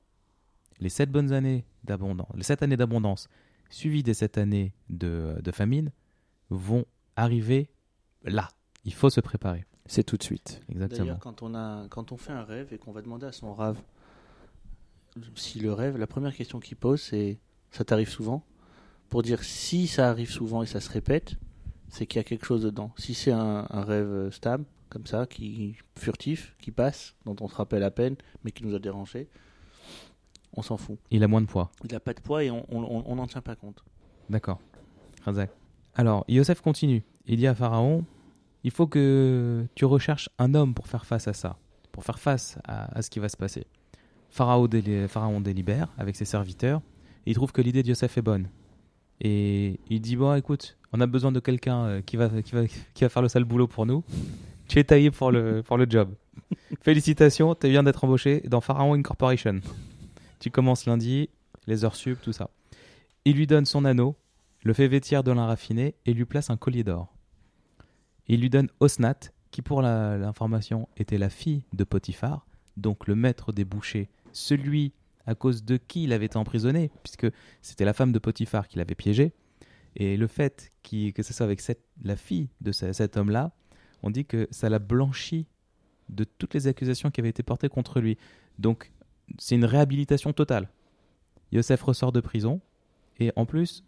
Les 0.79 0.89
sept 0.89 1.11
bonnes 1.11 1.31
années 1.33 1.65
d'abondance, 1.83 2.27
les 2.35 2.43
sept 2.43 2.63
années 2.63 2.77
d'abondance 2.77 3.29
suivies 3.69 4.03
des 4.03 4.13
sept 4.13 4.37
années 4.37 4.73
de, 4.89 5.35
de 5.41 5.51
famine 5.51 5.91
vont 6.49 6.85
arriver 7.15 7.69
là. 8.23 8.49
Il 8.83 8.93
faut 8.93 9.09
se 9.09 9.21
préparer. 9.21 9.65
C'est 9.85 10.03
tout 10.03 10.17
de 10.17 10.23
suite. 10.23 10.61
Exactement. 10.69 11.05
D'ailleurs, 11.05 11.19
quand 11.19 11.41
on, 11.41 11.53
a, 11.55 11.87
quand 11.89 12.11
on 12.11 12.17
fait 12.17 12.31
un 12.33 12.43
rêve 12.43 12.73
et 12.73 12.77
qu'on 12.77 12.91
va 12.91 13.01
demander 13.01 13.25
à 13.27 13.31
son 13.31 13.53
rêve 13.53 13.77
si 15.35 15.59
le 15.59 15.73
rêve, 15.73 15.97
la 15.97 16.07
première 16.07 16.33
question 16.35 16.59
qu'il 16.59 16.77
pose, 16.77 17.01
c'est 17.01 17.39
ça 17.71 17.83
t'arrive 17.83 18.09
souvent? 18.09 18.43
Pour 19.11 19.21
dire 19.21 19.43
si 19.43 19.85
ça 19.87 20.09
arrive 20.09 20.31
souvent 20.31 20.63
et 20.63 20.65
ça 20.65 20.79
se 20.79 20.89
répète, 20.89 21.35
c'est 21.89 22.07
qu'il 22.07 22.17
y 22.17 22.21
a 22.21 22.23
quelque 22.23 22.45
chose 22.45 22.63
dedans. 22.63 22.91
Si 22.97 23.13
c'est 23.13 23.31
un, 23.33 23.67
un 23.69 23.83
rêve 23.83 24.31
stable, 24.31 24.63
comme 24.89 25.05
ça, 25.05 25.25
qui 25.27 25.75
furtif, 25.99 26.55
qui 26.59 26.71
passe, 26.71 27.13
dont 27.25 27.35
on 27.41 27.47
se 27.47 27.55
rappelle 27.55 27.83
à 27.83 27.91
peine, 27.91 28.15
mais 28.43 28.51
qui 28.51 28.65
nous 28.65 28.73
a 28.73 28.79
dérangé, 28.79 29.27
on 30.53 30.61
s'en 30.61 30.77
fout. 30.77 30.97
Il 31.11 31.23
a 31.23 31.27
moins 31.27 31.41
de 31.41 31.45
poids. 31.45 31.71
Il 31.83 31.91
n'a 31.93 31.99
pas 31.99 32.13
de 32.13 32.19
poids 32.21 32.43
et 32.43 32.49
on 32.49 33.15
n'en 33.15 33.27
tient 33.27 33.41
pas 33.41 33.55
compte. 33.55 33.83
D'accord. 34.29 34.59
Razak. 35.25 35.51
Alors, 35.95 36.23
Yosef 36.27 36.61
continue. 36.61 37.03
Il 37.27 37.37
dit 37.37 37.47
à 37.47 37.53
Pharaon 37.53 38.05
Il 38.63 38.71
faut 38.71 38.87
que 38.87 39.65
tu 39.75 39.85
recherches 39.85 40.29
un 40.39 40.53
homme 40.55 40.73
pour 40.73 40.87
faire 40.87 41.05
face 41.05 41.27
à 41.27 41.33
ça, 41.33 41.57
pour 41.91 42.03
faire 42.05 42.17
face 42.19 42.57
à, 42.63 42.97
à 42.97 43.01
ce 43.01 43.09
qui 43.09 43.19
va 43.19 43.27
se 43.29 43.37
passer. 43.37 43.65
Pharaon, 44.29 44.67
déli- 44.67 45.07
Pharaon 45.09 45.41
délibère 45.41 45.89
avec 45.97 46.15
ses 46.15 46.23
serviteurs 46.25 46.81
et 47.25 47.31
il 47.31 47.33
trouve 47.33 47.51
que 47.51 47.61
l'idée 47.61 47.83
de 47.83 47.89
Yosef 47.89 48.17
est 48.17 48.21
bonne. 48.21 48.47
Et 49.21 49.79
il 49.89 50.01
dit 50.01 50.15
Bon, 50.15 50.33
écoute, 50.33 50.77
on 50.91 50.99
a 50.99 51.07
besoin 51.07 51.31
de 51.31 51.39
quelqu'un 51.39 51.85
euh, 51.85 52.01
qui 52.01 52.17
va, 52.17 52.29
qui, 52.41 52.53
va, 52.53 52.65
qui 52.65 53.03
va 53.03 53.09
faire 53.09 53.21
le 53.21 53.29
sale 53.29 53.45
boulot 53.45 53.67
pour 53.67 53.85
nous. 53.85 54.03
Tu 54.67 54.79
es 54.79 54.83
taillé 54.83 55.11
pour 55.11 55.31
le, 55.31 55.61
pour 55.61 55.77
le 55.77 55.85
job. 55.87 56.13
Félicitations, 56.81 57.53
tu 57.55 57.69
viens 57.69 57.83
d'être 57.83 58.03
embauché 58.03 58.41
dans 58.47 58.61
Pharaon 58.61 58.95
Incorporation. 58.95 59.61
Tu 60.39 60.49
commences 60.49 60.87
lundi, 60.87 61.29
les 61.67 61.85
heures 61.85 61.95
sup, 61.95 62.19
tout 62.21 62.33
ça. 62.33 62.49
Il 63.23 63.35
lui 63.35 63.45
donne 63.45 63.65
son 63.65 63.85
anneau, 63.85 64.15
le 64.63 64.73
fait 64.73 64.87
vêtir 64.87 65.23
de 65.23 65.31
lin 65.31 65.45
raffiné 65.45 65.93
et 66.05 66.13
lui 66.13 66.25
place 66.25 66.49
un 66.49 66.57
collier 66.57 66.83
d'or. 66.83 67.13
Il 68.27 68.41
lui 68.41 68.49
donne 68.49 68.69
Osnat, 68.79 69.19
qui 69.51 69.61
pour 69.61 69.81
l'information 69.81 70.87
était 70.97 71.17
la 71.17 71.29
fille 71.29 71.63
de 71.73 71.83
Potiphar, 71.83 72.47
donc 72.77 73.07
le 73.07 73.15
maître 73.15 73.51
des 73.51 73.65
bouchers, 73.65 74.09
celui 74.31 74.93
à 75.25 75.35
cause 75.35 75.63
de 75.63 75.77
qui 75.77 76.03
il 76.03 76.13
avait 76.13 76.25
été 76.25 76.37
emprisonné, 76.37 76.91
puisque 77.03 77.27
c'était 77.61 77.85
la 77.85 77.93
femme 77.93 78.11
de 78.11 78.19
Potiphar 78.19 78.67
qui 78.67 78.77
l'avait 78.77 78.95
piégé. 78.95 79.33
Et 79.95 80.17
le 80.17 80.27
fait 80.27 80.71
que 80.83 81.21
ce 81.23 81.33
soit 81.33 81.45
avec 81.45 81.61
cette- 81.61 81.83
la 82.03 82.15
fille 82.15 82.49
de 82.61 82.71
ce- 82.71 82.93
cet 82.93 83.17
homme-là, 83.17 83.51
on 84.03 84.09
dit 84.09 84.25
que 84.25 84.47
ça 84.51 84.69
l'a 84.69 84.79
blanchi 84.79 85.47
de 86.09 86.23
toutes 86.23 86.53
les 86.53 86.67
accusations 86.67 87.11
qui 87.11 87.21
avaient 87.21 87.29
été 87.29 87.43
portées 87.43 87.69
contre 87.69 87.99
lui. 88.01 88.17
Donc 88.59 88.91
c'est 89.37 89.55
une 89.55 89.65
réhabilitation 89.65 90.33
totale. 90.33 90.69
Yosef 91.51 91.81
ressort 91.83 92.11
de 92.11 92.21
prison, 92.21 92.61
et 93.19 93.31
en 93.35 93.45
plus, 93.45 93.83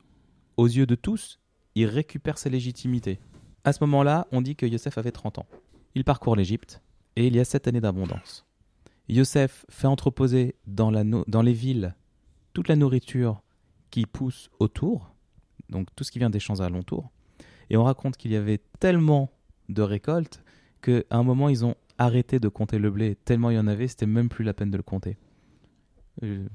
aux 0.58 0.68
yeux 0.68 0.86
de 0.86 0.96
tous, 0.96 1.40
il 1.76 1.86
récupère 1.86 2.38
sa 2.38 2.50
légitimité. 2.50 3.20
À 3.64 3.74
ce 3.74 3.84
moment-là, 3.84 4.28
on 4.32 4.42
dit 4.42 4.56
que 4.56 4.66
Yosef 4.66 4.98
avait 4.98 5.12
30 5.12 5.40
ans. 5.40 5.48
Il 5.96 6.04
parcourt 6.04 6.36
l'Égypte 6.36 6.82
et 7.16 7.28
il 7.28 7.36
y 7.36 7.40
a 7.40 7.46
7 7.46 7.68
années 7.68 7.82
d'abondance. 7.82 8.46
Yosef 9.10 9.66
fait 9.70 9.88
entreposer 9.88 10.56
dans, 10.66 10.90
les 10.92 11.54
villes 11.54 11.96
toute 12.54 12.68
la 12.68 12.76
nourriture 12.76 13.42
qui 13.90 14.06
pousse 14.06 14.50
autour, 14.60 15.14
donc 15.70 15.88
tout 15.96 16.04
ce 16.04 16.12
qui 16.12 16.20
vient 16.20 16.30
des 16.30 16.40
champs 16.40 16.60
alentours. 16.60 17.12
Et 17.70 17.78
on 17.78 17.84
raconte 17.84 18.18
qu'il 18.18 18.32
y 18.32 18.36
avait 18.36 18.62
tellement 18.80 19.32
de 19.70 19.82
récoltes 19.82 20.44
qu'à 20.82 21.02
un 21.12 21.24
moment, 21.24 21.50
ils 21.50 21.66
ont 21.66 21.76
arrêté 21.98 22.40
de 22.40 22.48
compter 22.48 22.80
le 22.80 22.92
blé. 22.92 23.16
Tellement 23.16 23.50
il 23.50 23.56
y 23.56 23.60
en 23.60 23.68
avait, 23.68 23.88
c'était 23.88 24.06
même 24.06 24.30
plus 24.30 24.44
la 24.44 24.54
peine 24.54 24.72
de 24.72 24.78
le 24.78 24.84
compter. 24.84 25.18
Euh, 26.24 26.48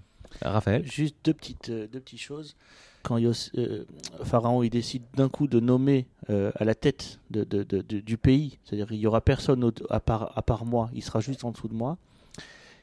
Raphaël? 0.43 0.85
Juste 0.87 1.17
deux 1.25 1.35
petites, 1.35 1.71
euh, 1.71 1.87
deux 1.87 2.01
petites 2.01 2.21
choses. 2.21 2.57
Quand 3.03 3.19
euh, 3.23 3.85
Pharaon 4.25 4.63
il 4.63 4.71
décide 4.71 5.03
d'un 5.15 5.29
coup 5.29 5.47
de 5.47 5.61
nommer 5.61 6.07
à 6.29 6.65
la 6.65 6.75
tête 6.75 7.21
du 7.31 8.19
pays, 8.19 8.59
c'est-à-dire 8.65 8.93
il 8.93 8.99
y 8.99 9.07
aura 9.07 9.23
personne 9.23 9.73
à, 9.89 10.01
part, 10.01 10.37
à 10.37 10.43
part 10.43 10.67
moi, 10.67 10.91
il 10.93 11.03
sera 11.03 11.21
juste 11.21 11.45
en 11.45 11.53
dessous 11.53 11.69
de 11.69 11.75
moi. 11.75 11.97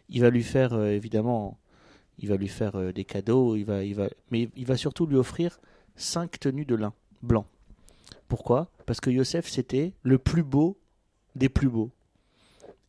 Il 0.10 0.22
va 0.22 0.30
lui 0.30 0.44
faire 0.44 0.74
euh, 0.74 0.90
évidemment, 0.92 1.58
il 2.20 2.30
va 2.30 2.38
lui 2.38 2.48
faire 2.48 2.76
euh, 2.76 2.92
des 2.92 3.06
cadeaux, 3.06 3.56
il 3.56 3.64
va, 3.66 3.84
il 3.84 3.96
va, 3.96 4.08
mais 4.32 4.50
il 4.56 4.66
va 4.66 4.78
surtout 4.78 5.06
lui 5.06 5.16
offrir 5.16 5.60
cinq 5.96 6.40
tenues 6.40 6.66
de 6.66 6.76
lin 6.76 6.94
blanc. 7.22 7.46
Pourquoi? 8.28 8.70
Parce 8.86 9.00
que 9.02 9.10
Yosef 9.10 9.48
c'était 9.48 9.94
le 10.04 10.18
plus 10.18 10.44
beau 10.44 10.78
des 11.36 11.50
plus 11.50 11.70
beaux. 11.70 11.92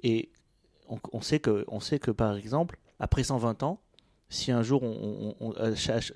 Et 0.03 0.31
on, 0.89 1.21
sait 1.21 1.41
que, 1.41 1.65
on 1.69 1.81
sait 1.81 1.99
que 1.99 2.11
par 2.11 2.37
exemple, 2.37 2.79
après 3.01 3.25
120 3.25 3.63
ans, 3.63 3.81
si 4.29 4.53
un 4.53 4.63
jour 4.63 4.83
on, 4.83 5.35
on- 5.41 5.55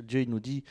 Dieu 0.03 0.21
il 0.23 0.31
nous 0.31 0.41
dit 0.41 0.65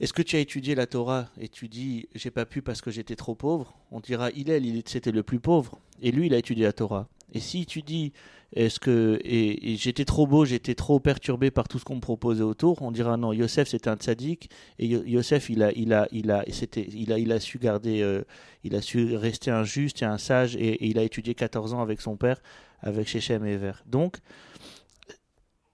est-ce 0.00 0.12
que 0.12 0.22
tu 0.22 0.36
as 0.36 0.40
étudié 0.40 0.74
la 0.74 0.86
Torah? 0.86 1.28
Et 1.40 1.48
tu 1.48 1.68
dis 1.68 2.08
j'ai 2.14 2.30
pas 2.30 2.46
pu 2.46 2.62
parce 2.62 2.80
que 2.80 2.90
j'étais 2.90 3.16
trop 3.16 3.34
pauvre. 3.34 3.76
On 3.90 4.00
dira 4.00 4.30
Hillel 4.30 4.66
il 4.66 4.82
c'était 4.86 5.12
le 5.12 5.22
plus 5.22 5.40
pauvre. 5.40 5.78
Et 6.02 6.10
lui 6.12 6.26
il 6.26 6.34
a 6.34 6.38
étudié 6.38 6.64
la 6.64 6.72
Torah 6.72 7.08
et 7.34 7.40
si 7.40 7.66
tu 7.66 7.82
dis 7.82 8.12
est-ce 8.54 8.78
que 8.78 9.20
j'étais 9.24 10.04
trop 10.04 10.26
beau 10.26 10.44
j'étais 10.44 10.74
trop 10.74 11.00
perturbé 11.00 11.50
par 11.50 11.66
tout 11.68 11.78
ce 11.78 11.84
qu'on 11.84 11.96
me 11.96 12.00
proposait 12.00 12.44
autour 12.44 12.80
on 12.82 12.92
dira 12.92 13.16
non 13.16 13.32
Yosef 13.32 13.68
c'était 13.68 13.88
un 13.90 13.96
tzaddik 13.96 14.48
et 14.78 14.86
Yo- 14.86 15.02
Yosef 15.04 15.50
il 15.50 15.62
a 15.62 15.72
il 15.72 15.92
a 15.92 16.06
il 16.12 16.30
a 16.30 16.44
c'était 16.50 16.86
il 16.92 17.12
a 17.12 17.18
il 17.18 17.32
a 17.32 17.40
su 17.40 17.58
garder 17.58 18.00
euh, 18.02 18.22
il 18.62 18.74
a 18.76 18.80
su 18.80 19.16
rester 19.16 19.50
un 19.50 19.64
juste 19.64 20.02
et 20.02 20.04
un 20.04 20.18
sage 20.18 20.56
et, 20.56 20.86
il 20.86 20.98
a 20.98 21.02
étudié 21.02 21.34
14 21.34 21.74
ans 21.74 21.82
avec 21.82 22.00
son 22.00 22.16
père 22.16 22.40
avec 22.80 23.08
Shechem 23.08 23.44
et 23.44 23.52
Ever 23.54 23.72
donc 23.86 24.18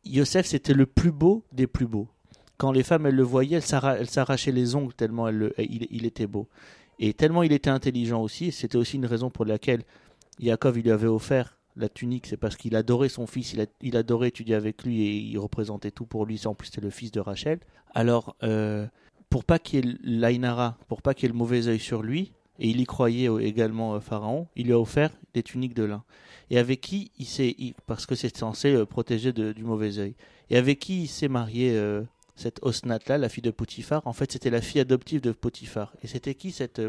Yosef, 0.04 0.46
c'était 0.46 0.74
le 0.74 0.86
plus 0.86 1.12
beau 1.12 1.44
des 1.52 1.66
plus 1.66 1.86
beaux. 1.86 2.08
Quand 2.56 2.72
les 2.72 2.82
femmes, 2.82 3.06
elles 3.06 3.14
le 3.14 3.22
voyaient, 3.22 3.56
elles 3.56 3.62
s'arra- 3.62 3.98
elles 3.98 4.08
s'arrachaient 4.10 4.52
les 4.52 4.74
ongles 4.74 4.94
tellement 4.94 5.28
il, 5.28 5.86
il 5.90 6.06
était 6.06 6.26
beau. 6.26 6.48
Et 6.98 7.14
tellement 7.14 7.42
il 7.42 7.52
était 7.52 7.70
intelligent 7.70 8.20
aussi, 8.22 8.52
c'était 8.52 8.76
aussi 8.76 8.96
une 8.96 9.06
raison 9.06 9.30
pour 9.30 9.44
laquelle 9.44 9.82
Yaakov 10.40 10.78
il 10.78 10.84
lui 10.84 10.90
avait 10.90 11.06
offert 11.06 11.58
la 11.76 11.88
tunique, 11.88 12.26
c'est 12.26 12.36
parce 12.36 12.56
qu'il 12.56 12.74
adorait 12.74 13.08
son 13.08 13.26
fils, 13.26 13.54
il, 13.80 13.96
adorait 13.96 14.28
étudier 14.28 14.54
avec 14.54 14.82
lui 14.84 15.02
et 15.02 15.14
il 15.14 15.38
représentait 15.38 15.90
tout 15.90 16.06
pour 16.06 16.26
lui. 16.26 16.40
En 16.46 16.54
plus, 16.54 16.66
c'était 16.66 16.80
le 16.80 16.90
fils 16.90 17.12
de 17.12 17.20
Rachel. 17.20 17.60
Alors, 17.94 18.36
euh, 18.42 18.86
pour 19.28 19.44
pas 19.44 19.58
qu'il 19.58 19.84
y 19.84 19.88
ait 19.88 19.96
l'Ainara, 20.02 20.76
pour 20.88 21.00
pas 21.02 21.14
qu'il 21.14 21.24
y 21.24 21.26
ait 21.26 21.32
le 21.32 21.38
mauvais 21.38 21.68
œil 21.68 21.78
sur 21.78 22.02
lui, 22.02 22.32
et 22.58 22.68
il 22.68 22.80
y 22.80 22.84
croyait 22.84 23.28
également 23.42 23.98
Pharaon, 24.00 24.46
il 24.54 24.66
lui 24.66 24.72
a 24.72 24.78
offert 24.78 25.10
des 25.32 25.42
tuniques 25.42 25.74
de 25.74 25.84
lin. 25.84 26.04
Et 26.50 26.58
avec 26.58 26.80
qui 26.80 27.10
il 27.18 27.26
s'est 27.26 27.56
parce 27.86 28.04
que 28.04 28.14
c'est 28.14 28.36
censé 28.36 28.74
euh, 28.74 28.84
protéger 28.84 29.32
du 29.32 29.64
mauvais 29.64 29.98
œil. 29.98 30.14
Et 30.50 30.56
avec 30.56 30.80
qui 30.80 31.04
il 31.04 31.08
s'est 31.08 31.28
marié 31.28 31.72
euh, 31.74 32.02
cette 32.34 32.58
Osnat 32.62 32.98
là 33.06 33.16
la 33.16 33.28
fille 33.28 33.42
de 33.42 33.50
Potiphar? 33.50 34.06
En 34.06 34.12
fait 34.12 34.32
c'était 34.32 34.50
la 34.50 34.60
fille 34.60 34.80
adoptive 34.80 35.22
de 35.22 35.32
Potiphar. 35.32 35.94
Et 36.02 36.06
c'était 36.06 36.34
qui 36.34 36.50
cette 36.50 36.82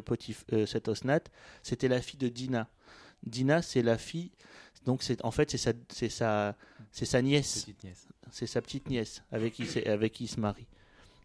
cette 0.65 0.87
Osnat? 0.89 1.21
C'était 1.63 1.87
la 1.87 2.01
fille 2.01 2.19
de 2.19 2.27
Dina 2.27 2.67
Dina 3.23 3.61
c'est 3.61 3.81
la 3.83 3.97
fille 3.97 4.31
donc 4.85 5.03
c'est 5.03 5.23
en 5.23 5.31
fait 5.31 5.51
c'est 5.51 5.57
sa 5.57 5.73
c'est 5.89 6.09
sa 6.09 6.55
c'est 6.91 7.05
sa 7.05 7.21
nièce. 7.21 7.65
C'est 8.31 8.47
sa 8.47 8.61
petite 8.61 8.89
nièce 8.89 9.23
avec 9.31 9.53
qui 9.53 9.65
c'est 9.65 9.85
avec 9.87 10.13
qui 10.13 10.23
il 10.23 10.27
se 10.27 10.39
marie. 10.39 10.67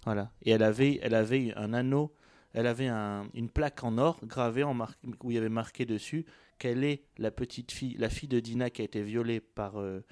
Voilà. 0.04 0.30
Et 0.42 0.50
elle 0.50 0.62
avait 0.62 0.98
elle 1.02 1.14
avait 1.14 1.52
un 1.56 1.72
anneau 1.72 2.12
elle 2.52 2.66
avait 2.66 2.88
un- 2.88 3.28
une 3.34 3.48
plaque 3.50 3.84
en 3.84 3.98
or 3.98 4.18
gravée 4.24 4.62
en 4.62 4.72
mar- 4.74 4.94
où 5.22 5.30
il 5.30 5.34
y 5.34 5.38
avait 5.38 5.48
marqué 5.50 5.84
dessus 5.84 6.24
qu'elle 6.58 6.84
est 6.84 7.02
la 7.18 7.30
petite 7.30 7.70
fille, 7.70 7.94
la 7.98 8.08
fille 8.08 8.28
de 8.30 8.40
Dina 8.40 8.70
qui 8.70 8.80
a 8.80 8.84
été 8.86 9.02
violée 9.02 9.40
par, 9.40 9.78
euh, 9.78 10.02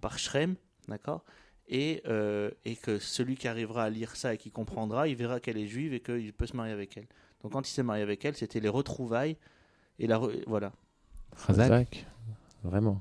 par 0.00 0.16
Shrem, 0.16 0.54
d'accord? 0.86 1.24
Et, 1.66 2.00
euh, 2.06 2.50
et 2.64 2.76
que 2.76 3.00
celui 3.00 3.34
qui 3.34 3.48
arrivera 3.48 3.82
à 3.84 3.90
lire 3.90 4.14
ça 4.14 4.32
et 4.32 4.38
qui 4.38 4.52
comprendra, 4.52 5.08
il 5.08 5.16
verra 5.16 5.40
qu'elle 5.40 5.58
est 5.58 5.66
juive 5.66 5.92
et 5.92 5.98
qu'il 6.00 6.32
peut 6.32 6.46
se 6.46 6.56
marier 6.56 6.72
avec 6.72 6.96
elle. 6.96 7.08
Donc 7.42 7.50
quand 7.52 7.68
il 7.68 7.72
s'est 7.72 7.82
marié 7.82 8.04
avec 8.04 8.24
elle, 8.24 8.36
c'était 8.36 8.60
les 8.60 8.68
retrouvailles 8.68 9.36
et 9.98 10.06
la 10.06 10.18
re- 10.18 10.44
voilà. 10.46 10.72
Razak 11.32 11.68
Zach, 11.68 12.06
Vraiment. 12.64 13.00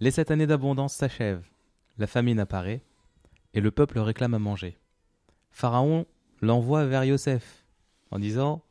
Les 0.00 0.10
sept 0.10 0.30
années 0.30 0.46
d'abondance 0.46 0.94
s'achèvent, 0.94 1.48
la 1.98 2.06
famine 2.06 2.38
apparaît, 2.40 2.82
et 3.54 3.60
le 3.60 3.70
peuple 3.70 3.98
réclame 3.98 4.34
à 4.34 4.38
manger. 4.38 4.76
Pharaon 5.50 6.06
l'envoie 6.42 6.84
vers 6.84 7.04
Yosef 7.04 7.64
en 8.10 8.18
disant 8.18 8.62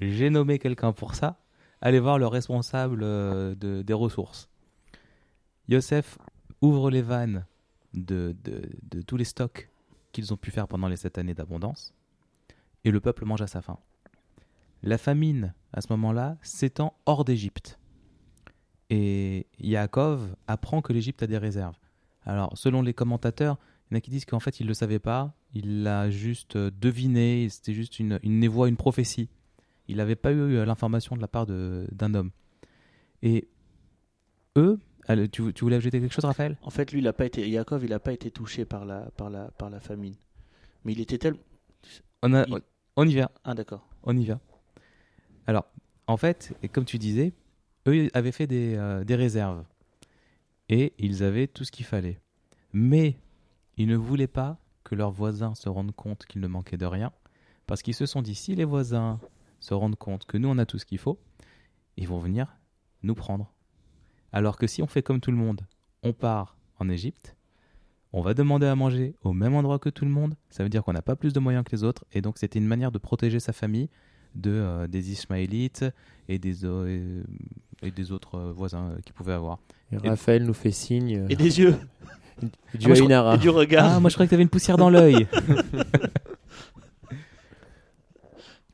J'ai 0.00 0.30
nommé 0.30 0.58
quelqu'un 0.58 0.92
pour 0.92 1.14
ça, 1.14 1.38
allez 1.80 2.00
voir 2.00 2.18
le 2.18 2.26
responsable 2.26 3.00
euh, 3.02 3.54
de- 3.54 3.82
des 3.82 3.92
ressources. 3.92 4.48
Yosef 5.68 6.18
ouvre 6.60 6.90
les 6.90 7.02
vannes 7.02 7.44
de, 7.94 8.34
de, 8.44 8.62
de 8.90 9.02
tous 9.02 9.16
les 9.16 9.24
stocks 9.24 9.68
qu'ils 10.12 10.32
ont 10.32 10.36
pu 10.36 10.50
faire 10.50 10.68
pendant 10.68 10.88
les 10.88 10.96
sept 10.96 11.18
années 11.18 11.34
d'abondance, 11.34 11.92
et 12.84 12.90
le 12.90 13.00
peuple 13.00 13.24
mange 13.24 13.42
à 13.42 13.46
sa 13.46 13.60
faim. 13.62 13.78
La 14.82 14.98
famine, 14.98 15.54
à 15.72 15.80
ce 15.80 15.88
moment-là, 15.90 16.36
s'étend 16.42 16.94
hors 17.06 17.24
d'Égypte. 17.24 17.78
Et 18.94 19.46
Yaakov 19.58 20.36
apprend 20.46 20.82
que 20.82 20.92
l'Égypte 20.92 21.22
a 21.22 21.26
des 21.26 21.38
réserves. 21.38 21.76
Alors, 22.26 22.50
selon 22.58 22.82
les 22.82 22.92
commentateurs, 22.92 23.56
il 23.90 23.94
y 23.94 23.96
en 23.96 23.98
a 23.98 24.00
qui 24.02 24.10
disent 24.10 24.26
qu'en 24.26 24.38
fait, 24.38 24.60
il 24.60 24.64
ne 24.64 24.68
le 24.68 24.74
savait 24.74 24.98
pas, 24.98 25.34
il 25.54 25.82
l'a 25.82 26.10
juste 26.10 26.56
euh, 26.56 26.70
deviné, 26.78 27.48
c'était 27.48 27.72
juste 27.72 27.98
une, 27.98 28.20
une 28.22 28.38
névoie, 28.38 28.68
une 28.68 28.76
prophétie. 28.76 29.30
Il 29.88 29.96
n'avait 29.96 30.14
pas 30.14 30.30
eu 30.30 30.36
euh, 30.56 30.66
l'information 30.66 31.16
de 31.16 31.22
la 31.22 31.26
part 31.28 31.46
d'un 31.46 32.14
homme. 32.14 32.32
Et 33.22 33.48
eux, 34.58 34.78
tu, 35.32 35.54
tu 35.54 35.64
voulais 35.64 35.76
ajouter 35.76 35.98
quelque 35.98 36.12
chose, 36.12 36.26
Raphaël? 36.26 36.58
En 36.60 36.68
fait, 36.70 36.92
lui, 36.92 36.98
il 37.00 37.08
a 37.08 37.14
pas 37.14 37.24
été, 37.24 37.48
Yaakov, 37.48 37.84
il 37.84 37.90
n'a 37.90 37.98
pas 37.98 38.12
été 38.12 38.30
touché 38.30 38.66
par 38.66 38.84
la, 38.84 39.10
par, 39.16 39.30
la, 39.30 39.50
par 39.52 39.70
la 39.70 39.80
famine. 39.80 40.16
Mais 40.84 40.92
il 40.92 41.00
était 41.00 41.16
tellement. 41.16 41.40
on, 42.22 42.34
a- 42.34 42.44
Il- 42.46 42.60
on 42.96 43.08
y 43.08 43.14
va. 43.16 43.30
Ah, 43.42 43.54
d'accord. 43.54 43.88
On 44.02 44.14
y 44.16 44.26
va. 44.26 44.38
Alors, 45.46 45.64
en 46.06 46.18
fait, 46.18 46.52
et 46.62 46.68
comme 46.68 46.84
tu 46.84 46.98
disais, 46.98 47.32
eux 47.86 48.08
avaient 48.14 48.32
fait 48.32 48.46
des, 48.46 48.74
euh, 48.76 49.04
des 49.04 49.14
réserves. 49.14 49.64
Et 50.68 50.92
ils 50.98 51.22
avaient 51.22 51.46
tout 51.46 51.64
ce 51.64 51.72
qu'il 51.72 51.84
fallait. 51.84 52.20
Mais 52.72 53.16
ils 53.76 53.88
ne 53.88 53.96
voulaient 53.96 54.26
pas 54.26 54.58
que 54.84 54.94
leurs 54.94 55.10
voisins 55.10 55.54
se 55.54 55.68
rendent 55.68 55.94
compte 55.94 56.26
qu'ils 56.26 56.40
ne 56.40 56.48
manquaient 56.48 56.76
de 56.76 56.86
rien. 56.86 57.12
Parce 57.66 57.82
qu'ils 57.82 57.94
se 57.94 58.06
sont 58.06 58.22
dit, 58.22 58.34
si 58.34 58.54
les 58.54 58.64
voisins 58.64 59.20
se 59.60 59.74
rendent 59.74 59.96
compte 59.96 60.24
que 60.24 60.38
nous, 60.38 60.48
on 60.48 60.58
a 60.58 60.66
tout 60.66 60.78
ce 60.78 60.84
qu'il 60.86 60.98
faut, 60.98 61.18
ils 61.96 62.08
vont 62.08 62.18
venir 62.18 62.56
nous 63.02 63.14
prendre. 63.14 63.52
Alors 64.32 64.56
que 64.56 64.66
si 64.66 64.82
on 64.82 64.86
fait 64.86 65.02
comme 65.02 65.20
tout 65.20 65.30
le 65.30 65.36
monde, 65.36 65.62
on 66.02 66.12
part 66.12 66.56
en 66.78 66.88
Égypte, 66.88 67.36
on 68.12 68.20
va 68.20 68.34
demander 68.34 68.66
à 68.66 68.74
manger 68.74 69.14
au 69.22 69.32
même 69.32 69.54
endroit 69.54 69.78
que 69.78 69.88
tout 69.88 70.04
le 70.04 70.10
monde, 70.10 70.34
ça 70.50 70.62
veut 70.62 70.68
dire 70.68 70.84
qu'on 70.84 70.92
n'a 70.92 71.02
pas 71.02 71.16
plus 71.16 71.32
de 71.32 71.40
moyens 71.40 71.64
que 71.64 71.74
les 71.74 71.84
autres, 71.84 72.04
et 72.12 72.20
donc 72.20 72.38
c'était 72.38 72.58
une 72.58 72.66
manière 72.66 72.92
de 72.92 72.98
protéger 72.98 73.40
sa 73.40 73.52
famille 73.52 73.88
de, 74.34 74.50
euh, 74.50 74.86
des 74.86 75.12
Ismaélites 75.12 75.84
et 76.28 76.38
des, 76.38 76.64
o- 76.64 76.86
et, 77.82 77.90
des 77.90 78.12
autres 78.12 78.36
euh, 78.36 78.52
voisins 78.52 78.90
euh, 78.90 79.00
qu'ils 79.04 79.14
pouvaient 79.14 79.32
avoir. 79.32 79.58
Et 79.90 80.08
Raphaël 80.08 80.44
nous 80.44 80.54
fait 80.54 80.70
signe. 80.70 81.18
euh, 81.18 81.26
Et 81.28 81.36
des 81.36 81.60
yeux. 81.60 81.76
du. 82.74 82.90
Et 82.90 83.38
du 83.38 83.48
regard. 83.50 83.94
Ah, 83.94 84.00
moi 84.00 84.10
je 84.10 84.14
croyais 84.14 84.26
que 84.26 84.30
tu 84.30 84.34
avais 84.34 84.42
une 84.42 84.48
poussière 84.48 84.76
dans 84.76 84.90
l'œil. 84.90 85.26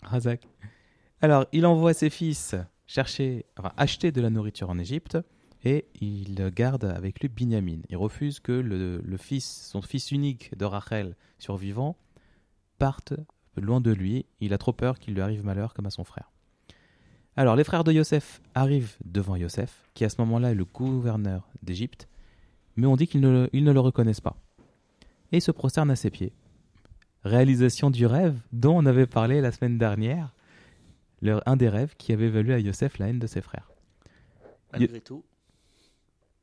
Razak. 0.03 0.49
Alors, 1.21 1.47
il 1.53 1.67
envoie 1.67 1.93
ses 1.93 2.11
fils 2.11 2.55
chercher, 2.87 3.45
enfin, 3.59 3.73
acheter 3.77 4.13
de 4.13 4.21
la 4.21 4.31
nourriture 4.31 4.71
en 4.71 4.79
Égypte 4.79 5.19
et 5.65 5.87
il 6.01 6.51
garde 6.55 6.85
avec 6.85 7.21
lui 7.21 7.29
Binyamin. 7.29 7.81
Il 7.91 7.97
refuse 7.97 8.41
que 8.41 8.53
le, 8.53 9.03
le 9.05 9.17
fils, 9.17 9.69
son 9.71 9.83
fils 9.83 10.13
unique 10.13 10.57
de 10.57 10.65
Rachel, 10.65 11.17
survivant, 11.39 11.97
parte 12.79 13.13
loin 13.57 13.81
de 13.81 13.91
lui. 13.91 14.25
Il 14.41 14.55
a 14.55 14.59
trop 14.59 14.73
peur 14.73 14.99
qu'il 14.99 15.15
lui 15.15 15.21
arrive 15.21 15.45
malheur 15.45 15.75
comme 15.75 15.87
à 15.87 15.91
son 15.91 16.05
frère. 16.05 16.31
Alors, 17.39 17.55
les 17.55 17.63
frères 17.63 17.85
de 17.85 17.93
Yosef 17.93 18.41
arrivent 18.57 18.97
devant 19.05 19.37
Yosef, 19.37 19.89
qui 19.95 20.05
à 20.05 20.09
ce 20.09 20.17
moment-là 20.23 20.51
est 20.51 20.55
le 20.57 20.65
gouverneur 20.65 21.47
d'Égypte, 21.63 22.09
mais 22.75 22.87
on 22.89 22.97
dit 22.97 23.07
qu'ils 23.07 23.21
ne, 23.21 23.31
le- 23.31 23.51
ils 23.53 23.63
ne 23.63 23.71
le 23.73 23.79
reconnaissent 23.79 24.21
pas 24.21 24.37
et 25.31 25.39
se 25.39 25.53
prosterne 25.53 25.89
à 25.93 25.95
ses 25.95 26.11
pieds. 26.11 26.33
Réalisation 27.23 27.91
du 27.91 28.07
rêve 28.07 28.41
dont 28.51 28.77
on 28.77 28.87
avait 28.87 29.07
parlé 29.07 29.41
la 29.41 29.53
semaine 29.53 29.79
dernière, 29.79 30.35
un 31.23 31.57
des 31.57 31.69
rêves 31.69 31.95
qui 31.97 32.13
avait 32.13 32.29
valu 32.29 32.53
à 32.53 32.59
Yosef 32.59 32.99
la 32.99 33.07
haine 33.09 33.21
de 33.21 33.27
ses 33.29 33.41
frères. 33.41 33.71
Malgré 34.73 35.01
tout. 35.01 35.23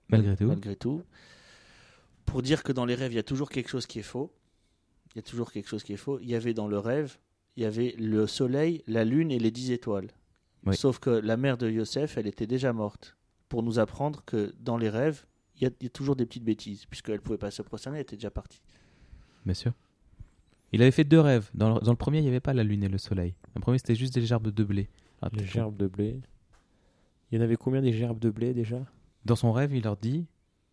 Malgré 0.10 0.36
tout. 0.38 0.46
Malgré 0.48 0.76
tout. 0.78 1.04
Pour 2.26 2.42
dire 2.42 2.64
que 2.64 2.72
dans 2.72 2.86
les 2.86 2.96
rêves, 2.96 3.12
il 3.12 3.16
y 3.16 3.20
a 3.20 3.24
toujours 3.24 3.50
quelque 3.50 3.70
chose 3.70 3.86
qui 3.86 4.00
est 4.00 4.04
faux. 4.04 4.32
Il 5.14 5.18
y 5.18 5.20
a 5.20 5.24
toujours 5.24 5.52
quelque 5.52 5.68
chose 5.68 5.84
qui 5.84 5.92
est 5.94 5.98
faux. 5.98 6.20
Il 6.22 6.30
y 6.30 6.36
avait 6.36 6.54
dans 6.54 6.68
le 6.70 6.78
rêve, 6.80 7.18
il 7.58 7.64
y 7.64 7.66
avait 7.66 7.96
le 7.98 8.28
soleil, 8.28 8.82
la 8.88 9.04
lune 9.04 9.32
et 9.32 9.40
les 9.40 9.52
dix 9.52 9.72
étoiles. 9.72 10.08
Oui. 10.66 10.76
Sauf 10.76 11.00
que 11.00 11.10
la 11.10 11.38
mère 11.38 11.58
de 11.58 11.70
Yosef, 11.70 12.18
elle 12.18 12.28
était 12.28 12.48
déjà 12.48 12.74
morte. 12.74 13.16
Pour 13.50 13.62
nous 13.64 13.80
apprendre 13.80 14.24
que 14.26 14.54
dans 14.60 14.78
les 14.78 14.90
rêves, 14.90 15.26
il 15.58 15.64
y 15.64 15.68
a, 15.68 15.70
il 15.80 15.84
y 15.84 15.88
a 15.88 15.90
toujours 15.90 16.16
des 16.16 16.26
petites 16.26 16.44
bêtises. 16.44 16.86
Puisqu'elle 16.86 17.16
ne 17.16 17.20
pouvait 17.20 17.38
pas 17.38 17.52
se 17.52 17.62
prosterner, 17.62 17.98
elle 18.00 18.04
était 18.04 18.16
déjà 18.16 18.32
partie. 18.32 18.62
Bien 19.46 19.54
sûr. 19.54 19.74
Il 20.72 20.82
avait 20.82 20.92
fait 20.92 21.04
deux 21.04 21.20
rêves. 21.20 21.50
Dans 21.54 21.76
le, 21.76 21.80
dans 21.82 21.92
le 21.92 21.98
premier, 21.98 22.18
il 22.20 22.24
n'y 22.24 22.30
avait 22.30 22.40
pas 22.40 22.54
la 22.54 22.64
lune 22.64 22.84
et 22.84 22.90
le 22.90 22.98
soleil. 22.98 23.36
Le 23.56 23.62
premier, 23.62 23.78
c'était 23.78 23.96
juste 23.96 24.14
des 24.16 24.26
gerbes 24.26 24.50
de 24.52 24.64
blé. 24.64 24.90
Ah, 25.22 25.30
Les 25.34 25.46
gerbes 25.46 25.78
de 25.78 25.88
blé. 25.88 26.20
Il 27.32 27.38
y 27.38 27.42
en 27.42 27.44
avait 27.44 27.56
combien 27.56 27.82
des 27.82 27.94
gerbes 27.94 28.20
de 28.20 28.30
blé 28.30 28.54
déjà? 28.54 28.80
Dans 29.24 29.36
son 29.36 29.52
rêve, 29.52 29.74
il 29.74 29.84
leur 29.84 29.98
dit 29.98 30.26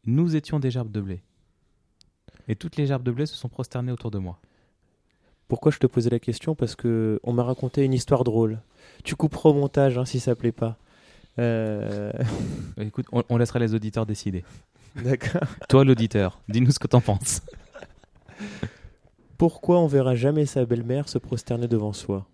Nous 0.04 0.34
étions 0.36 0.58
des 0.58 0.70
gerbes 0.70 0.90
de 0.90 1.00
blé. 1.00 1.22
Et 2.48 2.56
toutes 2.56 2.76
les 2.76 2.86
gerbes 2.86 3.02
de 3.02 3.12
blé 3.12 3.26
se 3.26 3.36
sont 3.36 3.48
prosternées 3.48 3.92
autour 3.92 4.10
de 4.10 4.18
moi. 4.18 4.40
Pourquoi 5.48 5.70
je 5.70 5.78
te 5.78 5.86
posais 5.86 6.10
la 6.10 6.18
question? 6.18 6.54
Parce 6.54 6.74
que 6.74 7.20
on 7.22 7.32
m'a 7.32 7.44
raconté 7.44 7.84
une 7.84 7.92
histoire 7.92 8.24
drôle. 8.24 8.60
Tu 9.04 9.16
couperas 9.16 9.50
au 9.50 9.54
montage 9.54 9.98
hein, 9.98 10.04
si 10.04 10.20
ça 10.20 10.34
plaît 10.34 10.52
pas. 10.52 10.78
Euh, 11.38 12.12
Écoute, 12.78 13.06
on, 13.12 13.22
on 13.28 13.36
laissera 13.36 13.58
les 13.58 13.74
auditeurs 13.74 14.06
décider. 14.06 14.44
D'accord. 14.96 15.48
Toi, 15.68 15.84
l'auditeur, 15.84 16.40
dis-nous 16.48 16.70
ce 16.70 16.78
que 16.78 16.86
t'en 16.86 17.00
penses. 17.00 17.40
Pourquoi 19.38 19.80
on 19.80 19.86
verra 19.86 20.14
jamais 20.14 20.46
sa 20.46 20.64
belle-mère 20.64 21.08
se 21.08 21.18
prosterner 21.18 21.66
devant 21.66 21.92
soi? 21.92 22.26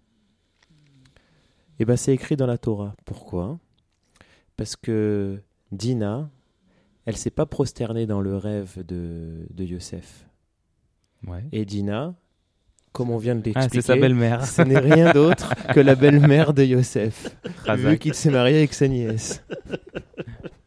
Eh 1.78 1.84
ben, 1.84 1.96
c'est 1.96 2.12
écrit 2.12 2.36
dans 2.36 2.46
la 2.46 2.58
Torah. 2.58 2.94
Pourquoi? 3.04 3.58
Parce 4.56 4.74
que 4.74 5.40
Dina, 5.70 6.28
elle 7.04 7.16
s'est 7.16 7.30
pas 7.30 7.46
prosternée 7.46 8.06
dans 8.06 8.20
le 8.20 8.36
rêve 8.36 8.84
de, 8.84 9.46
de 9.50 9.64
Yosef. 9.64 10.26
Ouais. 11.26 11.44
Et 11.52 11.64
Dina, 11.64 12.14
comme 12.98 13.10
on 13.10 13.16
vient 13.18 13.36
de 13.36 13.42
Ah, 13.54 13.60
l'expliquer, 13.60 13.80
c'est 13.80 13.86
sa 13.94 13.96
belle-mère. 13.96 14.44
ce 14.44 14.60
n'est 14.62 14.76
rien 14.80 15.12
d'autre 15.12 15.54
que 15.72 15.78
la 15.78 15.94
belle-mère 15.94 16.52
de 16.52 16.64
Yosef, 16.64 17.28
vu 17.76 17.96
qu'il 17.96 18.12
s'est 18.12 18.30
marié 18.32 18.58
avec 18.58 18.74
sa 18.74 18.88
nièce. 18.88 19.44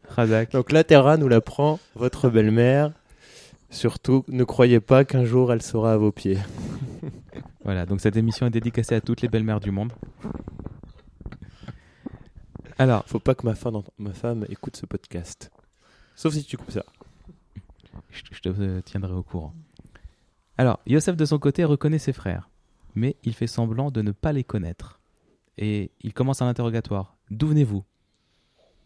Razak. 0.08 0.52
Donc 0.52 0.72
la 0.72 0.82
Terra 0.82 1.18
nous 1.18 1.28
la 1.28 1.42
prend, 1.42 1.78
votre 1.94 2.30
belle-mère. 2.30 2.92
Surtout, 3.68 4.24
ne 4.28 4.44
croyez 4.44 4.80
pas 4.80 5.04
qu'un 5.04 5.26
jour 5.26 5.52
elle 5.52 5.60
sera 5.60 5.92
à 5.92 5.96
vos 5.98 6.10
pieds. 6.10 6.38
Voilà, 7.64 7.86
donc 7.86 8.00
cette 8.00 8.16
émission 8.16 8.46
est 8.46 8.50
dédicacée 8.50 8.94
à 8.96 9.00
toutes 9.00 9.20
les 9.20 9.28
belles-mères 9.28 9.60
du 9.60 9.70
monde. 9.70 9.92
Alors, 12.78 13.04
Faut 13.06 13.20
pas 13.20 13.34
que 13.36 13.46
ma 13.46 13.54
femme, 13.54 13.82
ma 13.98 14.12
femme 14.12 14.44
écoute 14.48 14.76
ce 14.76 14.86
podcast. 14.86 15.50
Sauf 16.16 16.32
si 16.34 16.42
tu 16.44 16.56
coupes 16.56 16.72
ça. 16.72 16.84
je, 18.10 18.22
je 18.32 18.40
te 18.40 18.80
tiendrai 18.80 19.12
au 19.12 19.22
courant. 19.22 19.54
Alors, 20.62 20.78
Yosef 20.86 21.16
de 21.16 21.24
son 21.24 21.40
côté 21.40 21.64
reconnaît 21.64 21.98
ses 21.98 22.12
frères, 22.12 22.48
mais 22.94 23.16
il 23.24 23.34
fait 23.34 23.48
semblant 23.48 23.90
de 23.90 24.00
ne 24.00 24.12
pas 24.12 24.32
les 24.32 24.44
connaître. 24.44 25.00
Et 25.58 25.90
il 26.02 26.14
commence 26.14 26.40
un 26.40 26.46
interrogatoire. 26.46 27.16
D'où 27.32 27.48
venez-vous? 27.48 27.82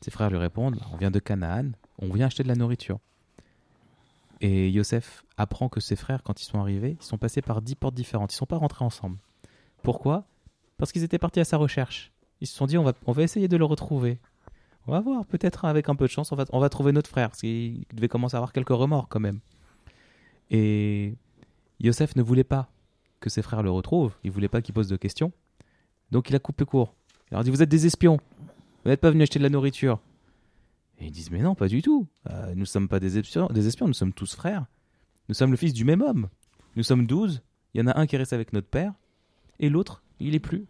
Ses 0.01 0.11
frères 0.11 0.31
lui 0.31 0.39
répondent 0.39 0.81
On 0.95 0.97
vient 0.97 1.11
de 1.11 1.19
Canaan, 1.19 1.73
on 1.99 2.09
vient 2.09 2.29
acheter 2.29 2.45
de 2.45 2.49
la 2.49 2.55
nourriture. 2.55 2.99
Et 4.41 4.71
Yosef 4.71 5.27
apprend 5.37 5.69
que 5.69 5.81
ses 5.81 5.97
frères, 5.97 6.23
quand 6.23 6.41
ils 6.41 6.47
sont 6.47 6.59
arrivés, 6.59 6.97
ils 6.99 7.05
sont 7.05 7.19
passés 7.19 7.43
par 7.43 7.61
dix 7.61 7.75
portes 7.75 7.95
différentes. 7.95 8.33
Ils 8.33 8.37
ne 8.37 8.39
sont 8.39 8.47
pas 8.47 8.57
rentrés 8.57 8.87
ensemble. 8.87 9.19
Pourquoi? 9.83 10.25
Parce 10.79 10.93
qu'ils 10.93 11.05
étaient 11.05 11.19
partis 11.19 11.41
à 11.41 11.45
sa 11.45 11.59
recherche. 11.59 12.11
Ils 12.41 12.47
se 12.47 12.57
sont 12.57 12.65
dit 12.65 12.79
on 12.79 12.85
va, 12.85 12.95
on 13.05 13.12
va 13.12 13.23
essayer 13.23 13.49
de 13.49 13.57
le 13.59 13.67
retrouver. 13.67 14.19
On 14.87 14.93
va 14.93 15.01
voir, 15.01 15.27
peut-être 15.27 15.67
avec 15.67 15.91
un 15.91 15.95
peu 15.95 16.07
de 16.07 16.11
chance, 16.11 16.33
on 16.33 16.37
va, 16.37 16.47
on 16.55 16.59
va 16.59 16.71
trouver 16.71 16.93
notre 16.93 17.11
frère. 17.11 17.29
Parce 17.29 17.41
qu'il 17.41 17.85
devait 17.93 18.09
commencer 18.09 18.35
à 18.35 18.39
avoir 18.39 18.55
quelques 18.55 18.71
remords 18.71 19.09
quand 19.11 19.21
même. 19.21 19.41
Et 20.51 21.19
Yosef 21.81 22.17
ne 22.17 22.23
voulait 22.23 22.45
pas 22.45 22.71
que 23.21 23.31
ses 23.31 23.43
frères 23.43 23.62
le 23.62 23.71
retrouvent. 23.71 24.15
Il 24.25 24.31
voulait 24.31 24.49
pas 24.49 24.62
qu'ils 24.62 24.75
posent 24.75 24.89
de 24.89 24.97
questions. 24.97 25.33
Donc 26.11 26.31
il 26.31 26.37
a 26.37 26.39
coupé 26.39 26.65
court. 26.65 26.95
Il 27.31 27.35
leur 27.35 27.45
dit 27.45 27.51
Vous 27.51 27.62
êtes 27.62 27.69
des 27.69 27.87
espions. 27.87 28.19
Vous 28.85 28.91
n'êtes 28.91 29.01
pas 29.01 29.11
venus 29.11 29.25
acheter 29.25 29.39
de 29.39 29.45
la 29.45 29.51
nourriture. 29.51 30.01
Et 30.99 31.07
ils 31.07 31.11
disent 31.11 31.31
Mais 31.31 31.41
non, 31.41 31.55
pas 31.55 31.69
du 31.69 31.83
tout. 31.83 32.07
Euh, 32.31 32.51
nous 32.51 32.61
ne 32.61 32.65
sommes 32.65 32.89
pas 32.89 33.01
des 33.01 33.19
espions, 33.19 33.47
des 33.49 33.67
espions, 33.67 33.87
nous 33.87 33.95
sommes 33.95 34.12
tous 34.12 34.35
frères. 34.35 34.67
Nous 35.29 35.35
sommes 35.35 35.51
le 35.51 35.57
fils 35.57 35.73
du 35.73 35.85
même 35.85 36.03
homme. 36.03 36.29
Nous 36.77 36.83
sommes 36.83 37.07
douze. 37.07 37.43
Il 37.75 37.81
y 37.81 37.83
en 37.83 37.89
a 37.89 37.99
un 37.99 38.07
qui 38.07 38.17
reste 38.17 38.33
avec 38.33 38.53
notre 38.53 38.69
père. 38.69 38.95
Et 39.59 39.69
l'autre, 39.69 40.03
il 40.21 40.35
est 40.35 40.41
plus. 40.41 40.67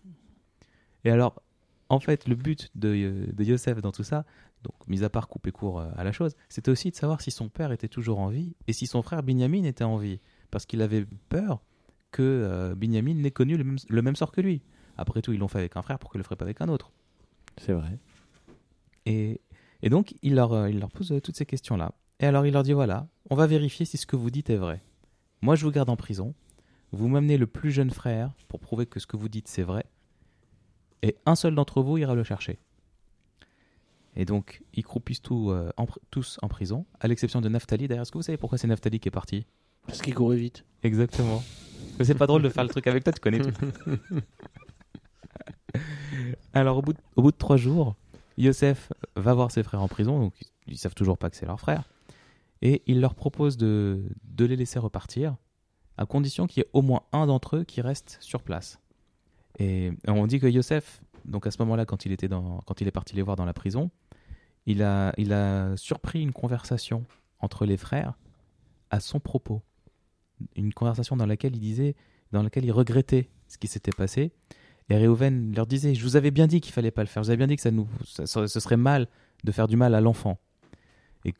Et 1.04 1.10
alors, 1.10 1.42
en 1.88 2.00
fait, 2.00 2.26
le 2.26 2.34
but 2.34 2.70
de, 2.74 3.28
de 3.32 3.44
Yosef 3.44 3.80
dans 3.80 3.92
tout 3.92 4.02
ça, 4.02 4.24
donc 4.62 4.74
mis 4.88 5.04
à 5.04 5.10
part 5.10 5.28
couper 5.28 5.52
court 5.52 5.80
euh, 5.80 5.90
à 5.96 6.04
la 6.04 6.12
chose, 6.12 6.34
c'était 6.48 6.70
aussi 6.70 6.90
de 6.90 6.96
savoir 6.96 7.20
si 7.20 7.30
son 7.30 7.48
père 7.48 7.70
était 7.72 7.88
toujours 7.88 8.18
en 8.18 8.28
vie 8.28 8.54
et 8.66 8.72
si 8.72 8.86
son 8.86 9.02
frère 9.02 9.22
Binyamin 9.22 9.64
était 9.64 9.84
en 9.84 9.96
vie. 9.96 10.20
Parce 10.50 10.66
qu'il 10.66 10.82
avait 10.82 11.06
peur 11.28 11.62
que 12.12 12.22
euh, 12.22 12.74
Binyamin 12.74 13.14
n'ait 13.14 13.30
connu 13.30 13.56
le 13.56 13.64
même, 13.64 13.78
le 13.88 14.02
même 14.02 14.16
sort 14.16 14.32
que 14.32 14.40
lui. 14.40 14.62
Après 14.96 15.20
tout, 15.22 15.32
ils 15.32 15.38
l'ont 15.38 15.48
fait 15.48 15.58
avec 15.58 15.76
un 15.76 15.82
frère, 15.82 15.98
pourquoi 15.98 16.16
ils 16.18 16.20
le 16.20 16.24
feraient 16.24 16.36
pas 16.36 16.44
avec 16.44 16.60
un 16.60 16.68
autre 16.68 16.90
C'est 17.58 17.72
vrai. 17.72 17.98
et, 19.04 19.40
et 19.82 19.90
donc, 19.90 20.14
il 20.22 20.34
leur, 20.34 20.52
euh, 20.52 20.70
il 20.70 20.78
leur 20.80 20.90
pose 20.90 21.12
euh, 21.12 21.20
toutes 21.20 21.36
ces 21.36 21.44
questions-là. 21.46 21.92
Et 22.20 22.26
alors, 22.26 22.46
il 22.46 22.52
leur 22.54 22.62
dit 22.62 22.72
voilà, 22.72 23.08
on 23.28 23.34
va 23.36 23.46
vérifier 23.46 23.84
si 23.84 23.98
ce 23.98 24.06
que 24.06 24.16
vous 24.16 24.30
dites 24.30 24.48
est 24.48 24.56
vrai. 24.56 24.82
Moi, 25.42 25.54
je 25.54 25.64
vous 25.66 25.70
garde 25.70 25.90
en 25.90 25.96
prison. 25.96 26.34
Vous 26.92 27.08
m'amenez 27.08 27.36
le 27.36 27.46
plus 27.46 27.70
jeune 27.72 27.90
frère 27.90 28.32
pour 28.48 28.60
prouver 28.60 28.86
que 28.86 29.00
ce 29.00 29.06
que 29.06 29.16
vous 29.18 29.28
dites, 29.28 29.48
c'est 29.48 29.64
vrai. 29.64 29.84
Et 31.02 31.16
un 31.26 31.34
seul 31.34 31.54
d'entre 31.54 31.82
vous 31.82 31.98
ira 31.98 32.14
le 32.14 32.24
chercher. 32.24 32.58
Et 34.14 34.24
donc, 34.24 34.62
ils 34.72 34.82
croupissent 34.84 35.20
tout, 35.20 35.50
euh, 35.50 35.70
en 35.76 35.84
pr- 35.84 35.98
tous 36.10 36.38
en 36.40 36.48
prison, 36.48 36.86
à 37.00 37.08
l'exception 37.08 37.42
de 37.42 37.50
Naphtali. 37.50 37.86
D'ailleurs, 37.86 38.02
est-ce 38.02 38.12
que 38.12 38.16
vous 38.18 38.22
savez 38.22 38.38
pourquoi 38.38 38.56
c'est 38.56 38.66
Naphtali 38.66 38.98
qui 38.98 39.08
est 39.08 39.10
parti? 39.10 39.44
Parce 39.86 40.02
qu'il 40.02 40.14
courait 40.14 40.36
vite. 40.36 40.64
Exactement. 40.82 41.42
Mais 41.98 42.04
c'est 42.04 42.14
pas 42.14 42.26
drôle 42.26 42.42
de 42.42 42.48
faire 42.48 42.64
le 42.64 42.68
truc 42.68 42.86
avec 42.86 43.04
toi, 43.04 43.12
tu 43.12 43.20
connais 43.20 43.40
tout. 43.40 43.52
Alors, 46.52 46.78
au 46.78 46.82
bout, 46.82 46.92
de, 46.92 46.98
au 47.16 47.22
bout 47.22 47.30
de 47.30 47.36
trois 47.36 47.56
jours, 47.56 47.96
Yosef 48.38 48.92
va 49.14 49.34
voir 49.34 49.50
ses 49.50 49.62
frères 49.62 49.82
en 49.82 49.88
prison, 49.88 50.18
donc 50.18 50.34
ils, 50.40 50.74
ils 50.74 50.78
savent 50.78 50.94
toujours 50.94 51.18
pas 51.18 51.30
que 51.30 51.36
c'est 51.36 51.46
leur 51.46 51.60
frère, 51.60 51.84
et 52.62 52.82
il 52.86 53.00
leur 53.00 53.14
propose 53.14 53.56
de, 53.56 54.02
de 54.24 54.44
les 54.44 54.56
laisser 54.56 54.78
repartir, 54.78 55.36
à 55.98 56.06
condition 56.06 56.46
qu'il 56.46 56.62
y 56.62 56.66
ait 56.66 56.70
au 56.72 56.82
moins 56.82 57.02
un 57.12 57.26
d'entre 57.26 57.56
eux 57.56 57.64
qui 57.64 57.80
reste 57.80 58.18
sur 58.20 58.42
place. 58.42 58.78
Et 59.58 59.92
on 60.06 60.26
dit 60.26 60.38
que 60.38 60.46
Yosef, 60.46 61.00
donc 61.24 61.46
à 61.46 61.50
ce 61.50 61.56
moment-là, 61.60 61.86
quand 61.86 62.04
il 62.04 62.12
était 62.12 62.28
dans, 62.28 62.60
quand 62.66 62.80
il 62.80 62.88
est 62.88 62.92
parti 62.92 63.16
les 63.16 63.22
voir 63.22 63.36
dans 63.36 63.46
la 63.46 63.54
prison, 63.54 63.90
il 64.66 64.82
a, 64.82 65.14
il 65.16 65.32
a 65.32 65.76
surpris 65.76 66.22
une 66.22 66.32
conversation 66.32 67.04
entre 67.40 67.64
les 67.64 67.76
frères 67.76 68.14
à 68.90 69.00
son 69.00 69.20
propos 69.20 69.62
une 70.56 70.72
conversation 70.72 71.16
dans 71.16 71.26
laquelle 71.26 71.54
il 71.56 71.60
disait, 71.60 71.94
dans 72.32 72.42
laquelle 72.42 72.64
il 72.64 72.72
regrettait 72.72 73.28
ce 73.48 73.58
qui 73.58 73.68
s'était 73.68 73.92
passé. 73.92 74.32
Et 74.88 74.96
Réhouven 74.96 75.52
leur 75.54 75.66
disait 75.66 75.94
Je 75.94 76.02
vous 76.02 76.16
avais 76.16 76.30
bien 76.30 76.46
dit 76.46 76.60
qu'il 76.60 76.72
fallait 76.72 76.90
pas 76.90 77.02
le 77.02 77.08
faire. 77.08 77.22
Je 77.22 77.28
vous 77.28 77.30
avais 77.30 77.36
bien 77.38 77.46
dit 77.48 77.56
que 77.56 77.62
ça 77.62 77.70
nous, 77.70 77.88
ça- 78.04 78.26
ce 78.26 78.60
serait 78.60 78.76
mal 78.76 79.08
de 79.44 79.52
faire 79.52 79.66
du 79.68 79.76
mal 79.76 79.94
à 79.94 80.00
l'enfant. 80.00 80.38
Et 81.24 81.32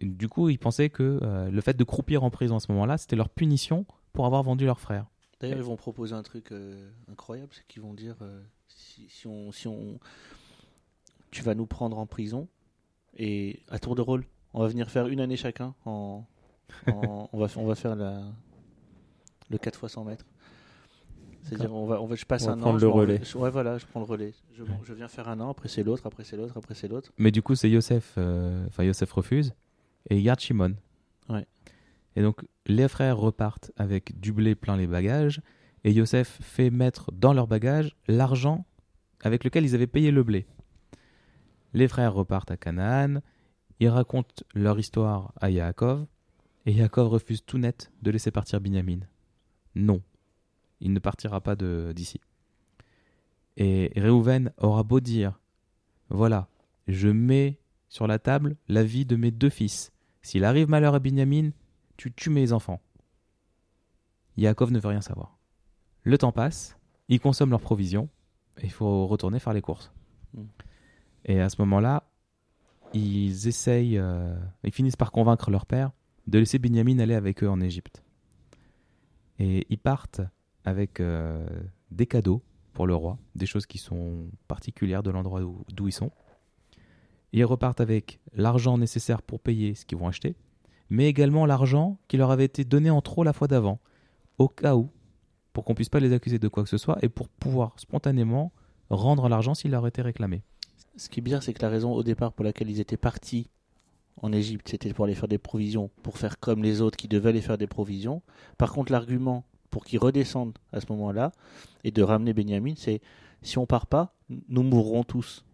du 0.00 0.28
coup, 0.28 0.48
ils 0.48 0.58
pensaient 0.58 0.88
que 0.88 1.18
euh, 1.22 1.50
le 1.50 1.60
fait 1.60 1.76
de 1.76 1.84
croupir 1.84 2.24
en 2.24 2.30
prison 2.30 2.56
à 2.56 2.60
ce 2.60 2.72
moment-là, 2.72 2.96
c'était 2.96 3.16
leur 3.16 3.28
punition 3.28 3.84
pour 4.14 4.24
avoir 4.24 4.42
vendu 4.42 4.64
leur 4.64 4.80
frère. 4.80 5.04
D'ailleurs, 5.40 5.58
ils 5.58 5.64
vont 5.64 5.76
proposer 5.76 6.14
un 6.14 6.22
truc 6.22 6.50
euh, 6.52 6.88
incroyable, 7.12 7.50
c'est 7.52 7.66
qu'ils 7.66 7.82
vont 7.82 7.92
dire 7.92 8.16
euh, 8.22 8.40
si, 8.68 9.06
si 9.10 9.26
on, 9.26 9.52
si 9.52 9.68
on, 9.68 9.98
tu 11.30 11.42
vas 11.42 11.54
nous 11.54 11.66
prendre 11.66 11.98
en 11.98 12.06
prison 12.06 12.48
et 13.18 13.60
à 13.68 13.78
tour 13.78 13.94
de 13.96 14.00
rôle, 14.00 14.24
on 14.54 14.60
va 14.60 14.68
venir 14.68 14.90
faire 14.90 15.08
une 15.08 15.20
année 15.20 15.36
chacun. 15.36 15.74
En, 15.84 16.24
en- 16.88 17.28
on 17.32 17.38
va, 17.38 17.46
on 17.56 17.66
va 17.66 17.74
faire 17.74 17.96
la, 17.96 18.20
le 19.50 19.58
4 19.58 19.78
fois 19.78 19.88
100 19.88 20.04
mètres. 20.04 20.24
C'est-à-dire, 21.42 21.74
on 21.74 21.86
va, 21.86 22.00
on 22.00 22.06
va, 22.06 22.14
je 22.16 22.24
passe 22.24 22.46
On 22.46 22.50
un 22.52 22.54
an. 22.54 22.60
prendre 22.60 22.78
je 22.78 22.86
le 22.86 22.90
relais. 22.92 23.20
je- 23.22 23.36
ouais, 23.36 23.50
voilà, 23.50 23.76
je 23.76 23.84
prends 23.86 24.00
le 24.00 24.06
relais. 24.06 24.32
Je, 24.54 24.64
je 24.84 24.94
viens 24.94 25.08
faire 25.08 25.28
un 25.28 25.40
an, 25.40 25.50
après 25.50 25.68
c'est 25.68 25.82
l'autre, 25.82 26.06
après 26.06 26.24
c'est 26.24 26.36
l'autre, 26.36 26.56
après 26.56 26.74
c'est 26.74 26.88
l'autre. 26.88 27.12
Mais 27.18 27.30
du 27.30 27.42
coup, 27.42 27.54
c'est 27.54 27.68
Yosef, 27.68 28.14
euh, 28.16 28.66
enfin 28.68 28.82
Yosef 28.84 29.12
refuse 29.12 29.52
et 30.08 30.16
il 30.16 30.22
garde 30.24 30.40
Shimon. 30.40 30.74
Ouais. 31.28 31.46
Et 32.16 32.22
donc, 32.22 32.40
les 32.66 32.88
frères 32.88 33.18
repartent 33.18 33.72
avec 33.76 34.18
du 34.18 34.32
blé 34.32 34.54
plein 34.54 34.76
les 34.76 34.86
bagages 34.86 35.42
et 35.84 35.92
Yosef 35.92 36.38
fait 36.40 36.70
mettre 36.70 37.12
dans 37.12 37.34
leurs 37.34 37.46
bagages 37.48 37.94
l'argent 38.08 38.64
avec 39.22 39.44
lequel 39.44 39.64
ils 39.64 39.74
avaient 39.74 39.86
payé 39.86 40.10
le 40.10 40.22
blé. 40.22 40.46
Les 41.74 41.88
frères 41.88 42.14
repartent 42.14 42.52
à 42.52 42.56
Canaan, 42.56 43.20
ils 43.80 43.88
racontent 43.88 44.44
leur 44.54 44.78
histoire 44.78 45.32
à 45.40 45.50
Yaakov 45.50 46.06
et 46.66 46.72
Yaakov 46.72 47.08
refuse 47.08 47.44
tout 47.44 47.58
net 47.58 47.92
de 48.02 48.10
laisser 48.10 48.30
partir 48.30 48.60
Binyamin. 48.60 49.00
Non, 49.74 50.02
il 50.80 50.92
ne 50.92 50.98
partira 50.98 51.40
pas 51.40 51.56
d'ici. 51.56 52.20
Et 53.56 53.92
Réhouven 53.96 54.52
aura 54.58 54.82
beau 54.82 55.00
dire 55.00 55.40
voilà, 56.08 56.48
je 56.86 57.08
mets 57.08 57.60
sur 57.88 58.06
la 58.06 58.18
table 58.18 58.56
la 58.68 58.82
vie 58.82 59.04
de 59.04 59.16
mes 59.16 59.30
deux 59.30 59.50
fils. 59.50 59.92
S'il 60.22 60.44
arrive 60.44 60.68
malheur 60.68 60.94
à 60.94 60.98
Binyamin, 60.98 61.50
tu 61.96 62.12
tues 62.12 62.30
mes 62.30 62.52
enfants. 62.52 62.80
Yaakov 64.36 64.72
ne 64.72 64.78
veut 64.78 64.88
rien 64.88 65.00
savoir. 65.00 65.38
Le 66.02 66.18
temps 66.18 66.32
passe, 66.32 66.76
ils 67.08 67.20
consomment 67.20 67.50
leurs 67.50 67.60
provisions, 67.60 68.08
et 68.58 68.64
il 68.64 68.72
faut 68.72 69.06
retourner 69.06 69.38
faire 69.38 69.52
les 69.52 69.62
courses. 69.62 69.92
Mm. 70.34 70.42
Et 71.26 71.40
à 71.40 71.48
ce 71.48 71.60
moment-là, 71.62 72.04
ils 72.92 73.48
essayent, 73.48 73.98
euh, 73.98 74.36
ils 74.64 74.72
finissent 74.72 74.96
par 74.96 75.12
convaincre 75.12 75.50
leur 75.50 75.66
père 75.66 75.92
de 76.26 76.38
laisser 76.38 76.58
Binyamin 76.58 76.98
aller 76.98 77.14
avec 77.14 77.42
eux 77.42 77.48
en 77.50 77.60
Égypte. 77.60 78.02
Et 79.38 79.66
ils 79.68 79.78
partent 79.78 80.20
avec 80.64 81.00
euh, 81.00 81.46
des 81.90 82.06
cadeaux 82.06 82.42
pour 82.72 82.86
le 82.86 82.94
roi, 82.94 83.18
des 83.34 83.46
choses 83.46 83.66
qui 83.66 83.78
sont 83.78 84.26
particulières 84.48 85.02
de 85.02 85.10
l'endroit 85.10 85.42
où- 85.42 85.64
d'où 85.72 85.88
ils 85.88 85.92
sont. 85.92 86.10
Ils 87.32 87.44
repartent 87.44 87.80
avec 87.80 88.20
l'argent 88.32 88.78
nécessaire 88.78 89.22
pour 89.22 89.40
payer 89.40 89.74
ce 89.74 89.84
qu'ils 89.84 89.98
vont 89.98 90.08
acheter, 90.08 90.36
mais 90.88 91.08
également 91.08 91.46
l'argent 91.46 91.98
qui 92.08 92.16
leur 92.16 92.30
avait 92.30 92.44
été 92.44 92.64
donné 92.64 92.90
en 92.90 93.00
trop 93.02 93.24
la 93.24 93.32
fois 93.32 93.48
d'avant, 93.48 93.80
au 94.38 94.48
cas 94.48 94.76
où, 94.76 94.90
pour 95.52 95.64
qu'on 95.64 95.74
puisse 95.74 95.88
pas 95.88 96.00
les 96.00 96.12
accuser 96.12 96.38
de 96.38 96.48
quoi 96.48 96.62
que 96.62 96.68
ce 96.68 96.78
soit, 96.78 96.98
et 97.02 97.08
pour 97.08 97.28
pouvoir 97.28 97.74
spontanément 97.78 98.52
rendre 98.90 99.28
l'argent 99.28 99.54
s'il 99.54 99.70
leur 99.72 99.86
était 99.86 100.02
réclamé. 100.02 100.42
Ce 100.96 101.08
qui 101.08 101.20
est 101.20 101.22
bizarre, 101.22 101.42
c'est 101.42 101.54
que 101.54 101.62
la 101.62 101.68
raison 101.70 101.92
au 101.92 102.02
départ 102.04 102.32
pour 102.32 102.44
laquelle 102.44 102.70
ils 102.70 102.80
étaient 102.80 102.96
partis 102.96 103.50
en 104.24 104.32
Égypte, 104.32 104.68
c'était 104.70 104.94
pour 104.94 105.04
aller 105.04 105.14
faire 105.14 105.28
des 105.28 105.36
provisions, 105.36 105.90
pour 106.02 106.16
faire 106.16 106.40
comme 106.40 106.62
les 106.62 106.80
autres 106.80 106.96
qui 106.96 107.08
devaient 107.08 107.28
aller 107.28 107.42
faire 107.42 107.58
des 107.58 107.66
provisions. 107.66 108.22
Par 108.56 108.72
contre, 108.72 108.90
l'argument 108.90 109.44
pour 109.70 109.84
qu'ils 109.84 109.98
redescendent 109.98 110.56
à 110.72 110.80
ce 110.80 110.86
moment-là 110.92 111.30
et 111.84 111.90
de 111.90 112.02
ramener 112.02 112.32
Benjamin, 112.32 112.72
c'est 112.74 113.02
si 113.42 113.58
on 113.58 113.66
part 113.66 113.86
pas, 113.86 114.14
nous 114.48 114.62
mourrons 114.62 115.04
tous. 115.04 115.44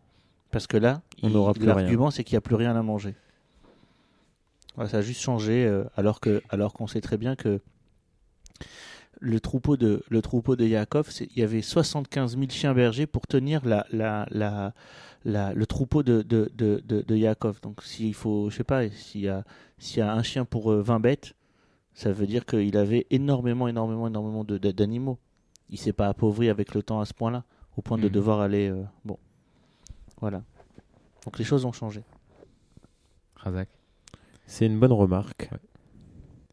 Parce 0.52 0.68
que 0.68 0.76
là, 0.76 1.02
l'argument, 1.20 2.12
c'est 2.12 2.22
qu'il 2.22 2.35
n'y 2.35 2.38
a 2.38 2.42
plus 2.42 2.54
rien 2.54 2.76
à 2.76 2.83
manger. 2.83 3.16
Ça 4.87 4.98
a 4.98 5.00
juste 5.00 5.20
changé, 5.20 5.66
euh, 5.66 5.83
alors 5.96 6.20
alors 6.48 6.72
qu'on 6.72 6.87
sait 6.87 7.00
très 7.00 7.16
bien 7.16 7.35
que 7.35 7.61
le 9.22 9.38
troupeau 9.38 9.76
de 9.76 10.02
le 10.09 10.22
troupeau 10.22 10.56
de 10.56 10.64
Yaakov, 10.66 11.11
il 11.20 11.38
y 11.38 11.42
avait 11.42 11.62
75 11.62 12.37
000 12.38 12.50
chiens 12.50 12.72
bergers 12.74 13.06
pour 13.06 13.26
tenir 13.26 13.64
la, 13.66 13.87
la, 13.92 14.26
la, 14.30 14.72
la- 15.24 15.52
le 15.52 15.66
troupeau 15.66 16.02
de, 16.02 16.22
de, 16.22 16.50
de, 16.54 16.83
de, 16.87 17.02
de 17.02 17.16
Yaakov. 17.16 17.61
Donc 17.61 17.83
s'il 17.83 18.14
faut, 18.14 18.48
je 18.50 18.56
sais 18.56 18.64
pas, 18.64 18.88
s'il 18.88 19.20
y 19.22 19.28
a, 19.28 19.44
s'il 19.78 19.98
y 19.98 20.02
a 20.02 20.12
un 20.12 20.22
chien 20.22 20.44
pour 20.46 20.72
euh, 20.72 20.80
20 20.83 21.00
bêtes, 21.00 21.35
ça 21.92 22.12
veut 22.12 22.26
dire 22.26 22.46
qu'il 22.46 22.76
avait 22.78 23.06
énormément, 23.11 23.68
énormément, 23.68 24.06
énormément 24.09 24.42
de- 24.44 24.56
de- 24.59 24.70
d'animaux. 24.70 25.18
Il 25.68 25.78
s'est 25.78 25.92
pas 25.92 26.09
appauvri 26.09 26.48
avec 26.48 26.74
le 26.74 26.83
temps 26.83 27.00
à 27.00 27.04
ce 27.04 27.12
point-là, 27.14 27.44
au 27.76 27.83
point 27.83 27.98
de 27.98 28.04
Mhm. 28.04 28.11
devoir 28.11 28.40
aller. 28.40 28.70
euh, 28.70 28.83
bon, 29.04 29.18
voilà. 30.20 30.42
Donc 31.26 31.38
les 31.38 31.44
choses 31.44 31.66
ont 31.66 31.72
changé. 31.72 32.02
Razak. 33.37 33.68
C'est 34.46 34.66
une 34.66 34.78
bonne 34.80 34.92
remarque. 34.92 35.50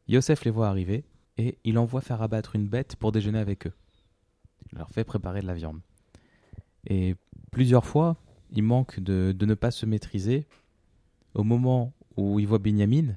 Yosef 0.09 0.43
les 0.45 0.51
voit 0.51 0.67
arriver 0.67 1.03
et 1.37 1.57
il 1.63 1.77
envoie 1.77 2.01
faire 2.01 2.21
abattre 2.21 2.55
une 2.55 2.67
bête 2.67 2.95
pour 2.95 3.11
déjeuner 3.11 3.39
avec 3.39 3.67
eux. 3.67 3.73
Il 4.71 4.77
leur 4.77 4.89
fait 4.89 5.03
préparer 5.03 5.41
de 5.41 5.47
la 5.47 5.53
viande. 5.53 5.79
Et 6.85 7.15
plusieurs 7.51 7.85
fois, 7.85 8.17
il 8.51 8.63
manque 8.63 8.99
de, 8.99 9.35
ne 9.39 9.53
pas 9.53 9.71
se 9.71 9.85
maîtriser 9.85 10.47
au 11.33 11.43
moment 11.43 11.93
où 12.15 12.39
il 12.39 12.47
voit 12.47 12.59
Benjamin, 12.59 13.15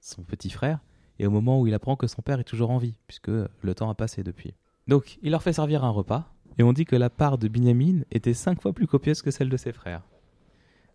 son 0.00 0.22
petit 0.22 0.50
frère, 0.50 0.80
et 1.18 1.26
au 1.26 1.30
moment 1.30 1.60
où 1.60 1.66
il 1.66 1.74
apprend 1.74 1.96
que 1.96 2.06
son 2.06 2.22
père 2.22 2.40
est 2.40 2.44
toujours 2.44 2.70
en 2.70 2.78
vie, 2.78 2.94
puisque 3.06 3.28
le 3.28 3.74
temps 3.74 3.90
a 3.90 3.94
passé 3.94 4.22
depuis. 4.22 4.54
Donc, 4.88 5.18
il 5.22 5.30
leur 5.30 5.42
fait 5.42 5.52
servir 5.52 5.84
un 5.84 5.90
repas, 5.90 6.32
et 6.58 6.62
on 6.62 6.72
dit 6.72 6.84
que 6.84 6.96
la 6.96 7.10
part 7.10 7.38
de 7.38 7.48
Benjamin 7.48 8.02
était 8.10 8.34
cinq 8.34 8.62
fois 8.62 8.72
plus 8.72 8.86
copieuse 8.86 9.22
que 9.22 9.30
celle 9.30 9.48
de 9.48 9.56
ses 9.56 9.72
frères. 9.72 10.02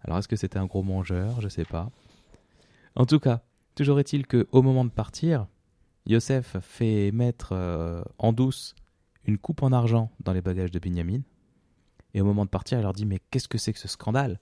Alors, 0.02 0.17
est-ce 0.17 0.28
que 0.28 0.36
c'était 0.36 0.60
un 0.60 0.65
gros 0.65 0.84
mangeur? 0.84 1.41
Je 1.41 1.50
sais 1.50 1.65
pas. 1.65 1.91
En 2.96 3.06
tout 3.06 3.20
cas, 3.20 3.43
toujours 3.76 4.00
est-il 4.00 4.26
que 4.26 4.48
au 4.52 4.62
moment 4.62 4.86
de 4.86 4.89
partir, 4.89 5.48
Yosef 6.08 6.58
fait 6.62 7.12
mettre 7.12 7.50
euh, 7.52 8.02
en 8.17 8.34
douce 8.34 8.76
une 9.26 9.38
coupe 9.38 9.62
en 9.62 9.72
argent 9.72 10.10
dans 10.24 10.32
les 10.34 10.41
bagages 10.41 10.72
de 10.72 10.80
Binyamin. 10.80 11.20
Et 12.13 12.22
au 12.22 12.26
moment 12.26 12.46
de 12.46 12.50
partir, 12.50 12.80
il 12.80 12.82
leur 12.82 12.93
dit 12.93 13.06
Mais 13.06 13.20
qu'est-ce 13.30 13.48
que 13.48 13.58
c'est 13.58 13.74
que 13.74 13.80
ce 13.80 13.88
scandale? 13.88 14.39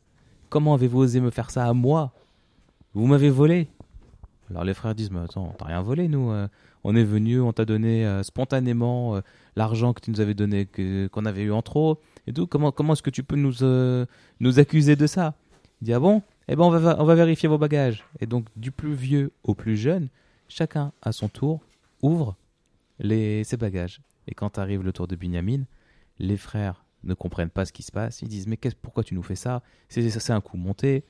Comment 0.49 0.75
avez-vous 0.75 0.99
osé 0.99 1.19
me 1.19 1.31
faire 1.31 1.49
ça 1.49 1.65
à 1.65 1.73
moi? 1.73 2.13
Vous 2.93 3.07
m'avez 3.07 3.29
volé 3.29 3.67
Alors 4.49 4.63
les 4.63 4.73
frères 4.73 4.93
disent 4.95 5.11
Mais 5.11 5.19
attends, 5.19 5.55
t'as 5.57 5.65
rien 5.65 5.81
volé, 5.81 6.07
nous. 6.07 6.31
euh, 6.31 6.47
on 6.83 6.95
est 6.95 7.03
venu, 7.03 7.41
on 7.41 7.51
t'a 7.51 7.65
donné 7.65 8.05
euh, 8.05 8.21
spontanément 8.21 9.19
l'argent 9.55 9.93
que 9.93 10.01
tu 10.01 10.11
nous 10.11 10.21
avais 10.21 10.35
donné, 10.35 10.67
qu'on 11.11 11.25
avait 11.25 11.41
eu 11.41 11.51
en 11.51 11.63
trop. 11.63 11.99
Et 12.27 12.33
tout. 12.33 12.45
Comment, 12.45 12.71
comment 12.71 12.93
est-ce 12.93 13.01
que 13.01 13.09
tu 13.09 13.23
peux 13.23 13.35
nous, 13.35 13.53
nous 14.39 14.59
accuser 14.59 14.95
de 14.95 15.07
ça? 15.07 15.33
Il 15.81 15.85
dit 15.85 15.93
Ah 15.93 15.99
bon? 15.99 16.21
Eh 16.47 16.55
ben, 16.55 16.63
on 16.63 16.69
va, 16.69 17.01
on 17.01 17.05
va 17.05 17.15
vérifier 17.15 17.49
vos 17.49 17.57
bagages. 17.57 18.05
Et 18.19 18.27
donc, 18.27 18.45
du 18.55 18.69
plus 18.71 18.93
vieux 18.93 19.31
au 19.43 19.55
plus 19.55 19.77
jeune, 19.77 20.09
chacun 20.47 20.93
à 21.01 21.11
son 21.11 21.29
tour 21.29 21.61
ouvre 22.01 22.37
ses 22.99 23.57
bagages. 23.57 24.01
Et 24.27 24.33
quand 24.33 24.57
arrive 24.57 24.83
le 24.83 24.93
tour 24.93 25.07
de 25.07 25.15
Binyamin, 25.15 25.65
les 26.17 26.37
frères 26.37 26.85
ne 27.03 27.13
comprennent 27.13 27.49
pas 27.49 27.65
ce 27.65 27.73
qui 27.73 27.83
se 27.83 27.91
passe. 27.91 28.21
Ils 28.21 28.27
disent 28.27 28.47
Mais 28.47 28.59
pourquoi 28.81 29.03
tu 29.03 29.13
nous 29.13 29.23
fais 29.23 29.35
ça? 29.35 29.61
C'est 29.89 30.31
un 30.31 30.41
coup 30.41 30.57
monté. 30.57 31.03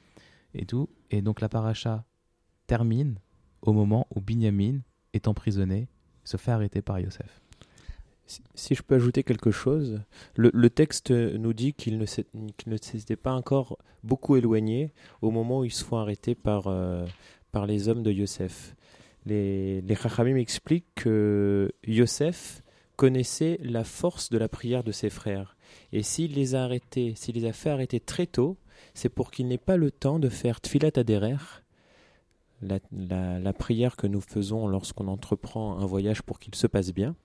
Et 0.53 0.65
tout. 0.65 0.89
Et 1.11 1.21
donc, 1.21 1.41
la 1.41 1.49
paracha 1.49 2.05
termine 2.67 3.19
au 3.61 3.73
moment 3.73 4.07
où 4.15 4.21
Binyamin 4.21 4.79
est 5.13 5.27
emprisonné, 5.27 5.87
se 6.23 6.37
fait 6.37 6.51
arrêter 6.51 6.81
par 6.81 6.99
Yosef. 6.99 7.41
Si, 8.55 8.73
je 8.73 8.81
peux 8.81 8.95
ajouter 8.95 9.23
quelque 9.23 9.51
chose, 9.51 10.01
le, 10.35 10.69
texte 10.69 11.11
nous 11.11 11.53
dit 11.53 11.73
qu'il 11.73 11.99
ne 11.99 12.05
s'est- 12.07 12.25
qu'il 12.57 12.71
ne 12.71 12.77
s'était 12.77 13.15
pas 13.15 13.33
encore 13.33 13.77
beaucoup 14.03 14.35
éloigné 14.35 14.93
au 15.21 15.29
moment 15.29 15.59
où 15.59 15.63
ils 15.63 15.71
se 15.71 15.83
font 15.83 15.97
arrêter 15.97 16.33
par, 16.33 16.67
euh, 16.67 17.05
par 17.51 17.67
les 17.67 17.87
hommes 17.87 18.01
de 18.01 18.11
Yosef. 18.11 18.75
Les, 19.25 19.81
les 19.81 19.95
Chachamim 19.95 20.35
expliquent 20.35 20.93
que 20.95 21.71
Yosef 21.85 22.61
connaissait 22.95 23.59
la 23.61 23.83
force 23.83 24.29
de 24.29 24.37
la 24.37 24.47
prière 24.47 24.83
de 24.83 24.91
ses 24.91 25.09
frères. 25.09 25.55
Et 25.91 26.03
s'il 26.03 26.33
les 26.33 26.55
a 26.55 26.63
arrêtés, 26.63 27.13
s'il 27.15 27.35
les 27.35 27.45
a 27.45 27.53
fait 27.53 27.69
arrêter 27.69 27.99
très 27.99 28.27
tôt, 28.27 28.57
c'est 28.93 29.09
pour 29.09 29.31
qu'il 29.31 29.47
n'ait 29.47 29.57
pas 29.57 29.77
le 29.77 29.91
temps 29.91 30.19
de 30.19 30.29
faire 30.29 30.61
Tfilat 30.61 30.91
Aderer, 30.95 31.37
la, 32.61 33.53
prière 33.53 33.95
que 33.95 34.07
nous 34.07 34.21
faisons 34.21 34.67
lorsqu'on 34.67 35.07
entreprend 35.07 35.77
un 35.77 35.85
voyage 35.85 36.21
pour 36.21 36.39
qu'il 36.39 36.55
se 36.55 36.67
passe 36.67 36.93
bien. 36.93 37.15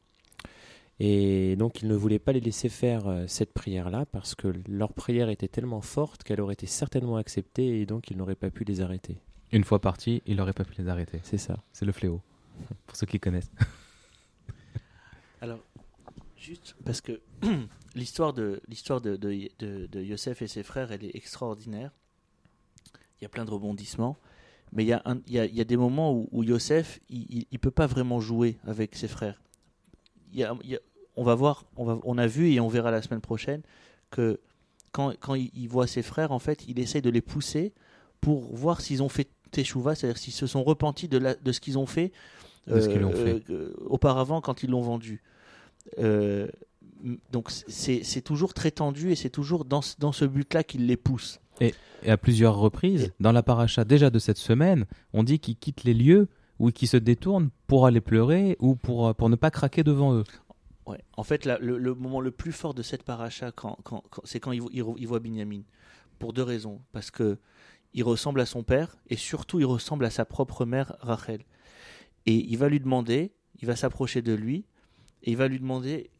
Et 0.98 1.56
donc, 1.56 1.80
il 1.80 1.88
ne 1.88 1.94
voulait 1.94 2.18
pas 2.18 2.32
les 2.32 2.40
laisser 2.40 2.68
faire 2.68 3.08
euh, 3.08 3.24
cette 3.26 3.54
prière-là 3.54 4.04
parce 4.12 4.34
que 4.34 4.52
leur 4.68 4.92
prière 4.92 5.30
était 5.30 5.48
tellement 5.48 5.80
forte 5.80 6.24
qu'elle 6.24 6.42
aurait 6.42 6.52
été 6.52 6.66
certainement 6.66 7.16
acceptée 7.16 7.80
et 7.80 7.86
donc 7.86 8.10
ils 8.10 8.18
n'auraient 8.18 8.34
pas 8.34 8.50
pu 8.50 8.64
les 8.64 8.82
arrêter. 8.82 9.18
Une 9.52 9.64
fois 9.64 9.80
partis, 9.80 10.22
il 10.26 10.36
n'aurait 10.36 10.52
pas 10.52 10.64
pu 10.64 10.74
les 10.80 10.88
arrêter. 10.88 11.20
C'est 11.24 11.38
ça. 11.38 11.58
C'est 11.72 11.84
le 11.84 11.92
fléau, 11.92 12.20
pour 12.86 12.96
ceux 12.96 13.06
qui 13.06 13.18
connaissent. 13.18 13.50
Alors, 15.40 15.60
juste 16.36 16.76
parce 16.84 17.00
que 17.00 17.20
l'histoire 17.94 18.32
de 18.32 18.60
l'histoire 18.68 19.00
de, 19.00 19.16
de, 19.16 19.48
de- 19.58 19.86
de 19.86 20.00
Yosef 20.02 20.42
et 20.42 20.46
ses 20.46 20.62
frères, 20.62 20.92
elle 20.92 21.04
est 21.04 21.14
extraordinaire. 21.16 21.90
Il 23.20 23.24
y 23.24 23.26
a 23.26 23.28
plein 23.28 23.44
de 23.44 23.50
rebondissements, 23.50 24.16
mais 24.72 24.84
il 24.84 24.88
y 24.88 24.92
a, 24.92 25.02
un- 25.04 25.20
il 25.26 25.32
y 25.34 25.38
a, 25.38 25.44
il 25.46 25.54
y 25.54 25.60
a 25.60 25.64
des 25.64 25.76
moments 25.76 26.12
où, 26.14 26.28
où 26.32 26.42
Yosef, 26.42 27.00
il, 27.08 27.46
il 27.50 27.58
peut 27.58 27.70
pas 27.70 27.86
vraiment 27.86 28.20
jouer 28.20 28.58
avec 28.66 28.94
ses 28.94 29.08
frères. 29.08 29.40
Il 30.32 30.38
y 30.38 30.44
a- 30.44 30.54
il 30.62 30.70
y 30.70 30.76
a- 30.76 30.80
on 31.16 31.24
va 31.24 31.34
voir, 31.34 31.64
on, 31.76 31.84
va, 31.84 31.98
on 32.04 32.18
a 32.18 32.26
vu 32.26 32.50
et 32.52 32.60
on 32.60 32.68
verra 32.68 32.90
la 32.90 33.02
semaine 33.02 33.20
prochaine 33.20 33.62
que 34.10 34.40
quand, 34.92 35.12
quand 35.20 35.34
il, 35.34 35.50
il 35.54 35.68
voit 35.68 35.86
ses 35.86 36.02
frères, 36.02 36.32
en 36.32 36.38
fait, 36.38 36.66
il 36.68 36.78
essaie 36.78 37.00
de 37.02 37.10
les 37.10 37.20
pousser 37.20 37.72
pour 38.20 38.54
voir 38.54 38.80
s'ils 38.80 39.02
ont 39.02 39.08
fait 39.08 39.28
teshuva, 39.50 39.94
c'est-à-dire 39.94 40.18
s'ils 40.18 40.32
se 40.32 40.46
sont 40.46 40.62
repentis 40.62 41.08
de, 41.08 41.18
la, 41.18 41.34
de 41.34 41.52
ce 41.52 41.60
qu'ils 41.60 41.78
ont 41.78 41.86
fait, 41.86 42.12
De 42.66 42.80
ce 42.80 42.88
qu'ils 42.88 43.04
ont 43.04 43.12
fait. 43.12 43.42
euh, 43.50 43.74
auparavant 43.86 44.40
quand 44.40 44.62
ils 44.62 44.70
l'ont 44.70 44.82
vendu. 44.82 45.22
Euh, 45.98 46.48
donc 47.32 47.50
c'est 47.50 48.20
toujours 48.22 48.52
très 48.54 48.70
tendu 48.70 49.10
et 49.10 49.16
c'est 49.16 49.30
toujours 49.30 49.64
dans, 49.64 49.80
ce- 49.82 49.96
dans 49.98 50.12
ce 50.12 50.24
but-là 50.24 50.62
qu'il 50.62 50.86
les 50.86 50.96
pousse. 50.96 51.40
Et 51.62 51.74
à 52.06 52.16
plusieurs 52.16 52.56
reprises, 52.56 53.12
dans 53.20 53.32
la 53.32 53.42
paracha 53.42 53.84
déjà 53.84 54.10
de 54.10 54.18
cette 54.18 54.38
semaine, 54.38 54.84
on 55.12 55.22
dit 55.22 55.38
qu'ils 55.38 55.56
quittent 55.56 55.84
les 55.84 55.94
lieux 55.94 56.28
ou 56.58 56.70
qu'ils 56.70 56.88
se 56.88 56.96
détournent 56.96 57.50
pour 57.66 57.86
aller 57.86 58.00
pleurer 58.00 58.56
ou 58.60 58.74
pour, 58.76 59.08
euh, 59.08 59.12
pour 59.14 59.28
ne 59.30 59.36
pas 59.36 59.50
craquer 59.50 59.82
devant 59.82 60.14
eux. 60.14 60.24
Ouais. 60.86 60.98
En 61.16 61.22
fait, 61.22 61.44
là, 61.44 61.58
le, 61.60 61.78
le 61.78 61.94
moment 61.94 62.20
le 62.20 62.30
plus 62.30 62.52
fort 62.52 62.74
de 62.74 62.82
cette 62.82 63.02
paracha, 63.02 63.52
quand, 63.52 63.78
quand, 63.82 64.02
quand- 64.10 64.22
c'est 64.24 64.40
quand 64.40 64.52
il, 64.52 64.60
vo- 64.60 64.70
il, 64.72 64.84
il 64.98 65.06
voit 65.08 65.20
Binyamin. 65.20 65.62
Pour 66.18 66.32
deux 66.34 66.42
raisons. 66.42 66.80
Parce 66.92 67.10
que 67.10 67.38
il 67.92 68.04
ressemble 68.04 68.40
à 68.40 68.46
son 68.46 68.62
père 68.62 68.96
et 69.08 69.16
surtout 69.16 69.58
il 69.60 69.66
ressemble 69.66 70.04
à 70.04 70.10
sa 70.10 70.24
propre 70.24 70.64
mère 70.64 70.96
Rachel. 71.00 71.44
Et 72.26 72.34
il 72.34 72.58
va 72.58 72.68
lui 72.68 72.80
demander, 72.80 73.32
il 73.60 73.66
va 73.66 73.76
s'approcher 73.76 74.22
de 74.22 74.32
lui 74.32 74.64
et 75.22 75.32
il 75.32 75.36
va 75.36 75.48
lui 75.48 75.58
demander 75.58 76.10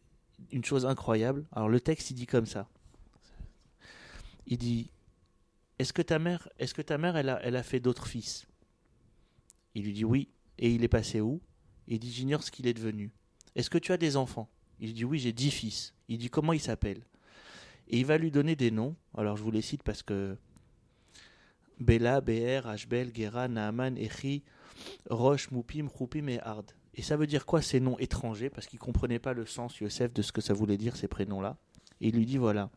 une 0.51 0.65
chose 0.65 0.87
incroyable. 0.87 1.47
Alors 1.53 1.69
le 1.69 1.81
texte 1.81 2.11
il 2.11 2.15
dit 2.15 2.27
comme 2.27 2.47
ça. 2.47 2.69
Il 4.47 4.59
dit 4.59 4.91
Est-ce 5.79 5.93
que 5.93 6.03
ta 6.03 6.19
mère, 6.19 6.49
est-ce 6.59 6.75
que 6.75 6.83
ta 6.83 6.99
mère 6.99 7.17
elle 7.17 7.29
a, 7.29 7.41
elle 7.43 7.57
a 7.57 7.63
fait 7.63 7.81
d'autres 7.81 8.07
fils? 8.07 8.47
Il 9.75 9.85
lui 9.85 9.93
dit 9.93 10.05
oui. 10.05 10.29
Et 10.59 10.71
il 10.71 10.85
est 10.85 10.89
passé 10.89 11.21
où? 11.21 11.41
Il 11.87 11.99
dit 11.99 12.13
J'ignore 12.13 12.43
ce 12.43 12.51
qu'il 12.51 12.67
est 12.67 12.75
devenu. 12.75 13.13
Est-ce 13.55 13.71
que 13.71 13.79
tu 13.79 13.93
as 13.93 13.97
des 13.97 14.17
enfants? 14.17 14.49
Il 14.81 14.95
dit 14.95 15.05
oui, 15.05 15.19
j'ai 15.19 15.33
dix 15.33 15.51
fils. 15.51 15.95
Il 16.09 16.19
dit 16.19 16.31
comment 16.31 16.53
ils 16.53 16.61
s'appellent? 16.61 17.05
Et 17.89 17.99
il 17.99 18.07
va 18.07 18.19
lui 18.19 18.31
donner 18.31 18.57
des 18.57 18.71
noms. 18.71 18.97
Alors 19.17 19.37
je 19.37 19.43
vous 19.43 19.51
les 19.51 19.63
cite 19.63 19.83
parce 19.83 20.03
que 20.03 20.37
Bela, 21.81 22.21
Be'er, 22.21 22.67
Ashbel, 22.67 23.11
Gera, 23.15 23.49
Naaman, 23.49 23.97
Echi, 23.97 24.43
Roche, 25.09 25.51
Moupim, 25.51 25.89
Choupim 25.89 26.29
et 26.29 26.41
Hard. 26.41 26.73
Et 26.95 27.03
ça 27.03 27.17
veut 27.17 27.27
dire 27.27 27.47
quoi 27.47 27.63
ces 27.63 27.81
noms 27.81 27.99
étrangers? 27.99 28.51
Parce 28.51 28.67
qu'il 28.67 28.79
ne 28.79 28.85
comprenait 28.85 29.19
pas 29.19 29.33
le 29.33 29.47
sens, 29.47 29.79
Yosef, 29.79 30.13
de 30.13 30.23
ce 30.23 30.33
que 30.33 30.41
ça 30.41 30.55
voulait 30.55 30.77
dire 30.77 30.97
ces 30.97 31.09
prénoms-là. 31.09 31.57
Et 32.01 32.09
il 32.09 32.17
lui 32.17 32.27
dit 32.27 32.39
voilà, 32.39 32.71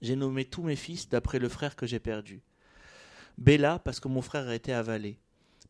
j'ai 0.00 0.16
nommé 0.16 0.44
tous 0.44 0.62
mes 0.62 0.76
fils 0.76 1.08
d'après 1.08 1.38
le 1.38 1.48
frère 1.48 1.76
que 1.76 1.86
j'ai 1.86 2.00
perdu. 2.00 2.42
Bela, 3.38 3.78
parce 3.78 4.00
que 4.00 4.08
mon 4.08 4.22
frère 4.22 4.48
a 4.48 4.54
été 4.54 4.72
avalé 4.72 5.18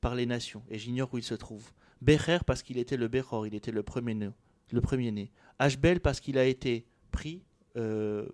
par 0.00 0.14
les 0.14 0.27
nations, 0.27 0.62
et 0.68 0.79
j'ignore 0.79 1.12
où 1.14 1.18
il 1.18 1.24
se 1.24 1.35
trouve. 1.35 1.70
Becher, 2.03 2.38
parce 2.46 2.62
qu'il 2.62 2.77
était 2.77 2.98
le 2.98 3.09
Bechor, 3.09 3.46
il 3.46 3.55
était 3.55 3.72
le 3.72 3.83
premier-né. 3.83 4.31
Le 4.70 4.81
premier 4.81 5.11
né. 5.11 5.31
Ashbel, 5.59 6.00
parce 6.00 6.20
qu'il 6.20 6.37
a 6.37 6.44
été 6.44 6.87
pris 7.11 7.42
euh, 7.77 8.27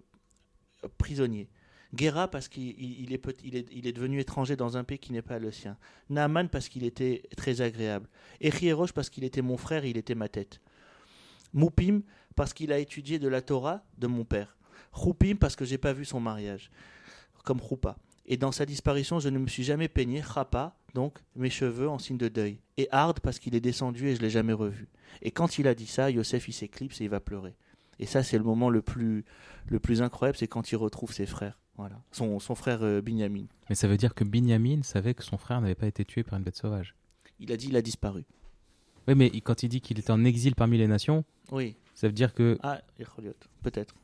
prisonnier. 0.99 1.49
Gera, 1.97 2.29
parce 2.29 2.49
qu'il 2.49 2.69
il- 2.81 3.11
il 3.11 3.87
est, 3.87 3.93
devenu 3.93 4.21
étranger 4.21 4.55
dans 4.57 4.77
un 4.77 4.85
pays 4.85 4.99
qui 4.99 5.13
n'est 5.13 5.23
pas 5.23 5.39
le 5.39 5.51
sien. 5.51 5.77
Naaman, 6.09 6.49
parce 6.49 6.69
qu'il 6.69 6.85
était 6.85 7.23
très 7.37 7.61
agréable. 7.61 8.09
Echierosh, 8.41 8.93
parce 8.93 9.11
qu'il 9.11 9.25
était 9.25 9.43
mon 9.43 9.57
frère, 9.57 9.85
il 9.85 9.97
était 9.97 10.15
ma 10.15 10.29
tête. 10.29 10.61
Moupim, 11.53 12.03
parce 12.37 12.53
qu'il 12.55 12.73
a 12.73 12.79
étudié 12.79 13.19
de 13.19 13.29
la 13.29 13.43
Torah 13.43 13.83
de 13.99 14.07
mon 14.07 14.25
père. 14.25 14.57
Choupim, 14.95 15.37
parce 15.37 15.57
que 15.57 15.65
j'ai 15.65 15.79
pas 15.79 15.93
vu 15.93 16.05
son 16.05 16.21
mariage, 16.21 16.71
comme 17.45 17.61
Choupa. 17.61 17.97
Et 18.27 18.37
dans 18.37 18.53
sa 18.53 18.65
disparition, 18.67 19.19
je 19.19 19.29
ne 19.29 19.39
me 19.39 19.49
suis 19.49 19.65
jamais 19.65 19.89
peigné, 19.89 20.23
Chapa, 20.23 20.77
donc 20.95 21.19
mes 21.35 21.51
cheveux 21.51 21.89
en 21.89 21.99
signe 21.99 22.19
de 22.19 22.29
deuil. 22.29 22.61
Et 22.77 22.87
Hard, 22.93 23.19
parce 23.21 23.41
qu'il 23.41 23.57
est 23.57 23.61
descendu 23.61 24.09
et 24.09 24.15
je 24.15 24.21
l'ai 24.21 24.31
jamais 24.31 24.53
revu. 24.53 24.87
Et 25.23 25.33
quand 25.33 25.59
il 25.59 25.67
a 25.67 25.75
dit 25.75 25.87
ça, 25.89 26.09
Yosef 26.11 26.47
il 26.47 26.53
s'éclipse 26.53 27.01
et 27.01 27.05
il 27.05 27.11
va 27.11 27.19
pleurer. 27.19 27.57
Et 27.99 28.07
ça, 28.07 28.23
c'est 28.23 28.39
le 28.39 28.45
moment 28.45 28.71
le 28.71 28.81
plus, 28.83 29.25
le 29.67 29.81
plus 29.81 30.01
incroyable, 30.03 30.39
c'est 30.39 30.47
quand 30.47 30.71
il 30.71 30.77
retrouve 30.77 31.13
ses 31.13 31.27
frères. 31.27 31.59
Voilà. 31.77 31.97
Son, 32.13 32.39
son 32.41 32.55
frère 32.55 32.83
euh, 32.83 33.01
Binyamin. 33.01 33.45
Mais 33.69 33.75
ça 33.75 33.89
veut 33.89 33.97
dire 33.97 34.15
que 34.15 34.25
Binyamin 34.25 34.83
savait 34.83 35.15
que 35.15 35.23
son 35.23 35.39
frère 35.39 35.61
n'avait 35.61 35.75
pas 35.75 35.87
été 35.87 36.05
tué 36.05 36.23
par 36.23 36.39
une 36.39 36.45
bête 36.45 36.57
sauvage. 36.57 36.95
Il 37.39 37.51
a 37.53 37.57
dit 37.57 37.69
il 37.69 37.77
a 37.77 37.83
disparu. 37.83 38.25
Oui, 39.09 39.15
mais 39.15 39.31
il- 39.33 39.41
quand 39.43 39.63
il 39.63 39.69
dit 39.69 39.81
qu'il 39.81 39.99
était 39.99 40.11
en 40.11 40.25
exil 40.25 40.55
parmi 40.55 40.77
les 40.77 40.87
nations, 40.87 41.25
Oui. 41.53 41.77
ça 41.95 42.07
veut 42.07 42.13
dire 42.13 42.35
que 42.35 42.59
Ah, 42.63 42.81
Echoliot. 42.99 43.33
Peut-être. 43.63 43.95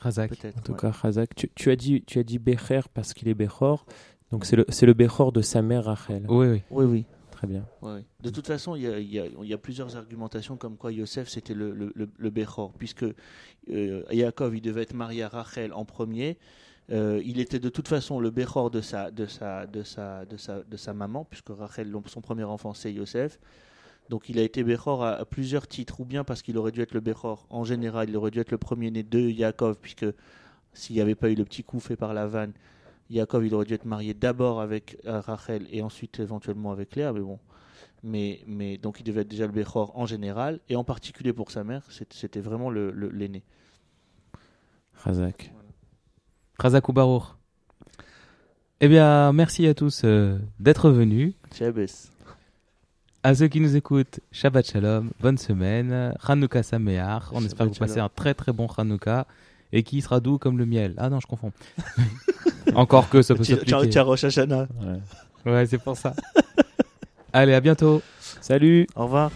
Razak, 0.00 0.30
Peut-être. 0.30 0.58
En 0.58 0.62
tout 0.62 0.72
ouais. 0.72 0.78
cas, 0.78 0.90
Razak, 0.90 1.34
tu, 1.34 1.48
tu 1.54 1.70
as 1.70 1.76
dit, 1.76 2.02
tu 2.06 2.18
as 2.18 2.22
dit 2.22 2.38
Becher 2.38 2.80
parce 2.94 3.12
qu'il 3.14 3.28
est 3.28 3.34
Bechor. 3.34 3.84
Donc 4.32 4.46
c'est 4.46 4.56
le, 4.56 4.64
c'est 4.68 4.86
le 4.86 4.94
Bechor 4.94 5.30
de 5.32 5.42
sa 5.42 5.60
mère 5.62 5.84
Rachel. 5.84 6.24
oui, 6.28 6.46
oui. 6.48 6.62
Oui, 6.70 6.84
oui. 6.86 7.04
Très 7.30 7.46
bien. 7.46 7.64
Ouais, 7.82 7.92
ouais. 7.94 8.04
De 8.22 8.28
toute 8.30 8.46
façon, 8.46 8.76
il 8.76 8.82
y 8.82 8.86
a, 8.86 8.98
il 8.98 9.10
y 9.10 9.18
a- 9.18 9.26
il 9.26 9.48
y 9.48 9.54
a 9.54 9.58
plusieurs 9.58 9.96
argumentations 9.96 10.56
comme 10.56 10.76
quoi 10.76 10.92
Yosef 10.92 11.28
c'était 11.28 11.54
le, 11.54 11.72
le, 11.72 11.90
le, 11.94 12.08
le 12.18 12.30
Bechor, 12.30 12.72
puisque 12.74 13.04
euh, 13.70 14.02
Yaakov 14.10 14.56
il 14.56 14.60
devait 14.60 14.82
être 14.82 14.92
marié 14.94 15.22
à 15.22 15.28
Rachel 15.28 15.72
en 15.72 15.84
premier. 15.84 16.36
Euh, 16.90 17.22
il 17.24 17.38
était 17.38 17.60
de 17.60 17.68
toute 17.68 17.86
façon 17.86 18.18
le 18.18 18.30
Bechor 18.30 18.70
de 18.70 18.80
sa, 18.80 19.10
de 19.10 19.26
sa, 19.26 19.66
de 19.66 19.82
sa, 19.84 20.24
de 20.24 20.36
sa, 20.36 20.62
de 20.62 20.76
sa 20.76 20.92
maman, 20.92 21.24
puisque 21.24 21.50
Rachel, 21.50 21.94
son 22.06 22.20
premier 22.20 22.44
enfant, 22.44 22.74
c'est 22.74 22.92
Yosef. 22.92 23.38
Donc 24.08 24.28
il 24.28 24.38
a 24.40 24.42
été 24.42 24.64
Bechor 24.64 25.04
à, 25.04 25.24
plusieurs 25.24 25.68
titres, 25.68 26.00
ou 26.00 26.04
bien 26.04 26.24
parce 26.24 26.42
qu'il 26.42 26.58
aurait 26.58 26.72
dû 26.72 26.80
être 26.80 26.94
le 26.94 27.00
Bechor 27.00 27.46
en 27.48 27.62
général, 27.64 28.08
il 28.08 28.16
aurait 28.16 28.32
dû 28.32 28.40
être 28.40 28.50
le 28.50 28.58
premier-né 28.58 29.04
de 29.04 29.20
Yaakov, 29.20 29.78
puisque 29.80 30.06
s'il 30.72 30.96
n'y 30.96 31.02
avait 31.02 31.14
pas 31.14 31.30
eu 31.30 31.36
le 31.36 31.44
petit 31.44 31.62
coup 31.62 31.78
fait 31.78 31.96
par 31.96 32.12
la 32.12 32.26
vanne, 32.26 32.52
Yaakov 33.08 33.46
il 33.46 33.54
aurait 33.54 33.66
dû 33.66 33.74
être 33.74 33.84
marié 33.84 34.12
d'abord 34.14 34.60
avec 34.60 34.98
euh, 35.06 35.20
Rachel 35.20 35.66
et 35.70 35.82
ensuite 35.82 36.18
éventuellement 36.18 36.72
avec 36.72 36.96
Léa, 36.96 37.12
mais 37.12 37.20
bon. 37.20 37.38
Mais, 38.02 38.40
mais 38.46 38.78
donc 38.78 38.98
il 38.98 39.04
devait 39.04 39.20
être 39.20 39.28
déjà 39.28 39.46
le 39.46 39.52
Bechor 39.52 39.96
en 39.96 40.06
général, 40.06 40.58
et 40.68 40.74
en 40.74 40.82
particulier 40.84 41.32
pour 41.32 41.52
sa 41.52 41.62
mère, 41.62 41.84
c'était 42.10 42.40
vraiment 42.40 42.70
le- 42.70 42.90
le- 42.90 43.10
l'aîné. 43.10 43.44
Razak. 44.94 45.52
Razak 46.60 46.90
ou 46.90 46.92
Baruch. 46.92 47.22
Eh 48.82 48.88
bien, 48.88 49.32
merci 49.32 49.66
à 49.66 49.72
tous 49.72 50.02
euh, 50.04 50.38
d'être 50.58 50.90
venus. 50.90 51.32
Shabbos. 51.56 52.10
À 53.22 53.34
ceux 53.34 53.48
qui 53.48 53.60
nous 53.60 53.76
écoutent, 53.76 54.20
Shabbat 54.30 54.66
Shalom, 54.66 55.10
bonne 55.20 55.38
semaine, 55.38 56.14
Hanouka 56.22 56.62
Sameach. 56.62 57.24
On 57.32 57.36
Shabbat 57.36 57.44
espère 57.46 57.66
que 57.66 57.72
vous 57.72 57.78
passez 57.78 58.00
un 58.00 58.10
très 58.10 58.34
très 58.34 58.52
bon 58.52 58.66
Hanouka 58.66 59.26
et 59.72 59.82
qui 59.82 60.02
sera 60.02 60.20
doux 60.20 60.36
comme 60.36 60.58
le 60.58 60.66
miel. 60.66 60.94
Ah 60.98 61.08
non, 61.08 61.18
je 61.18 61.26
confonds. 61.26 61.52
Encore 62.74 63.08
que 63.08 63.22
ça 63.22 63.34
peut 63.34 63.44
s'appliquer. 63.44 63.90
ciao, 63.90 64.04
Rosh 64.04 64.24
Hashanah. 64.24 64.68
Ouais. 65.44 65.52
Ouais, 65.52 65.66
c'est 65.66 65.78
pour 65.78 65.96
ça. 65.96 66.14
Allez, 67.32 67.54
à 67.54 67.60
bientôt. 67.60 68.02
Salut 68.42 68.86
Au 68.94 69.04
revoir. 69.04 69.30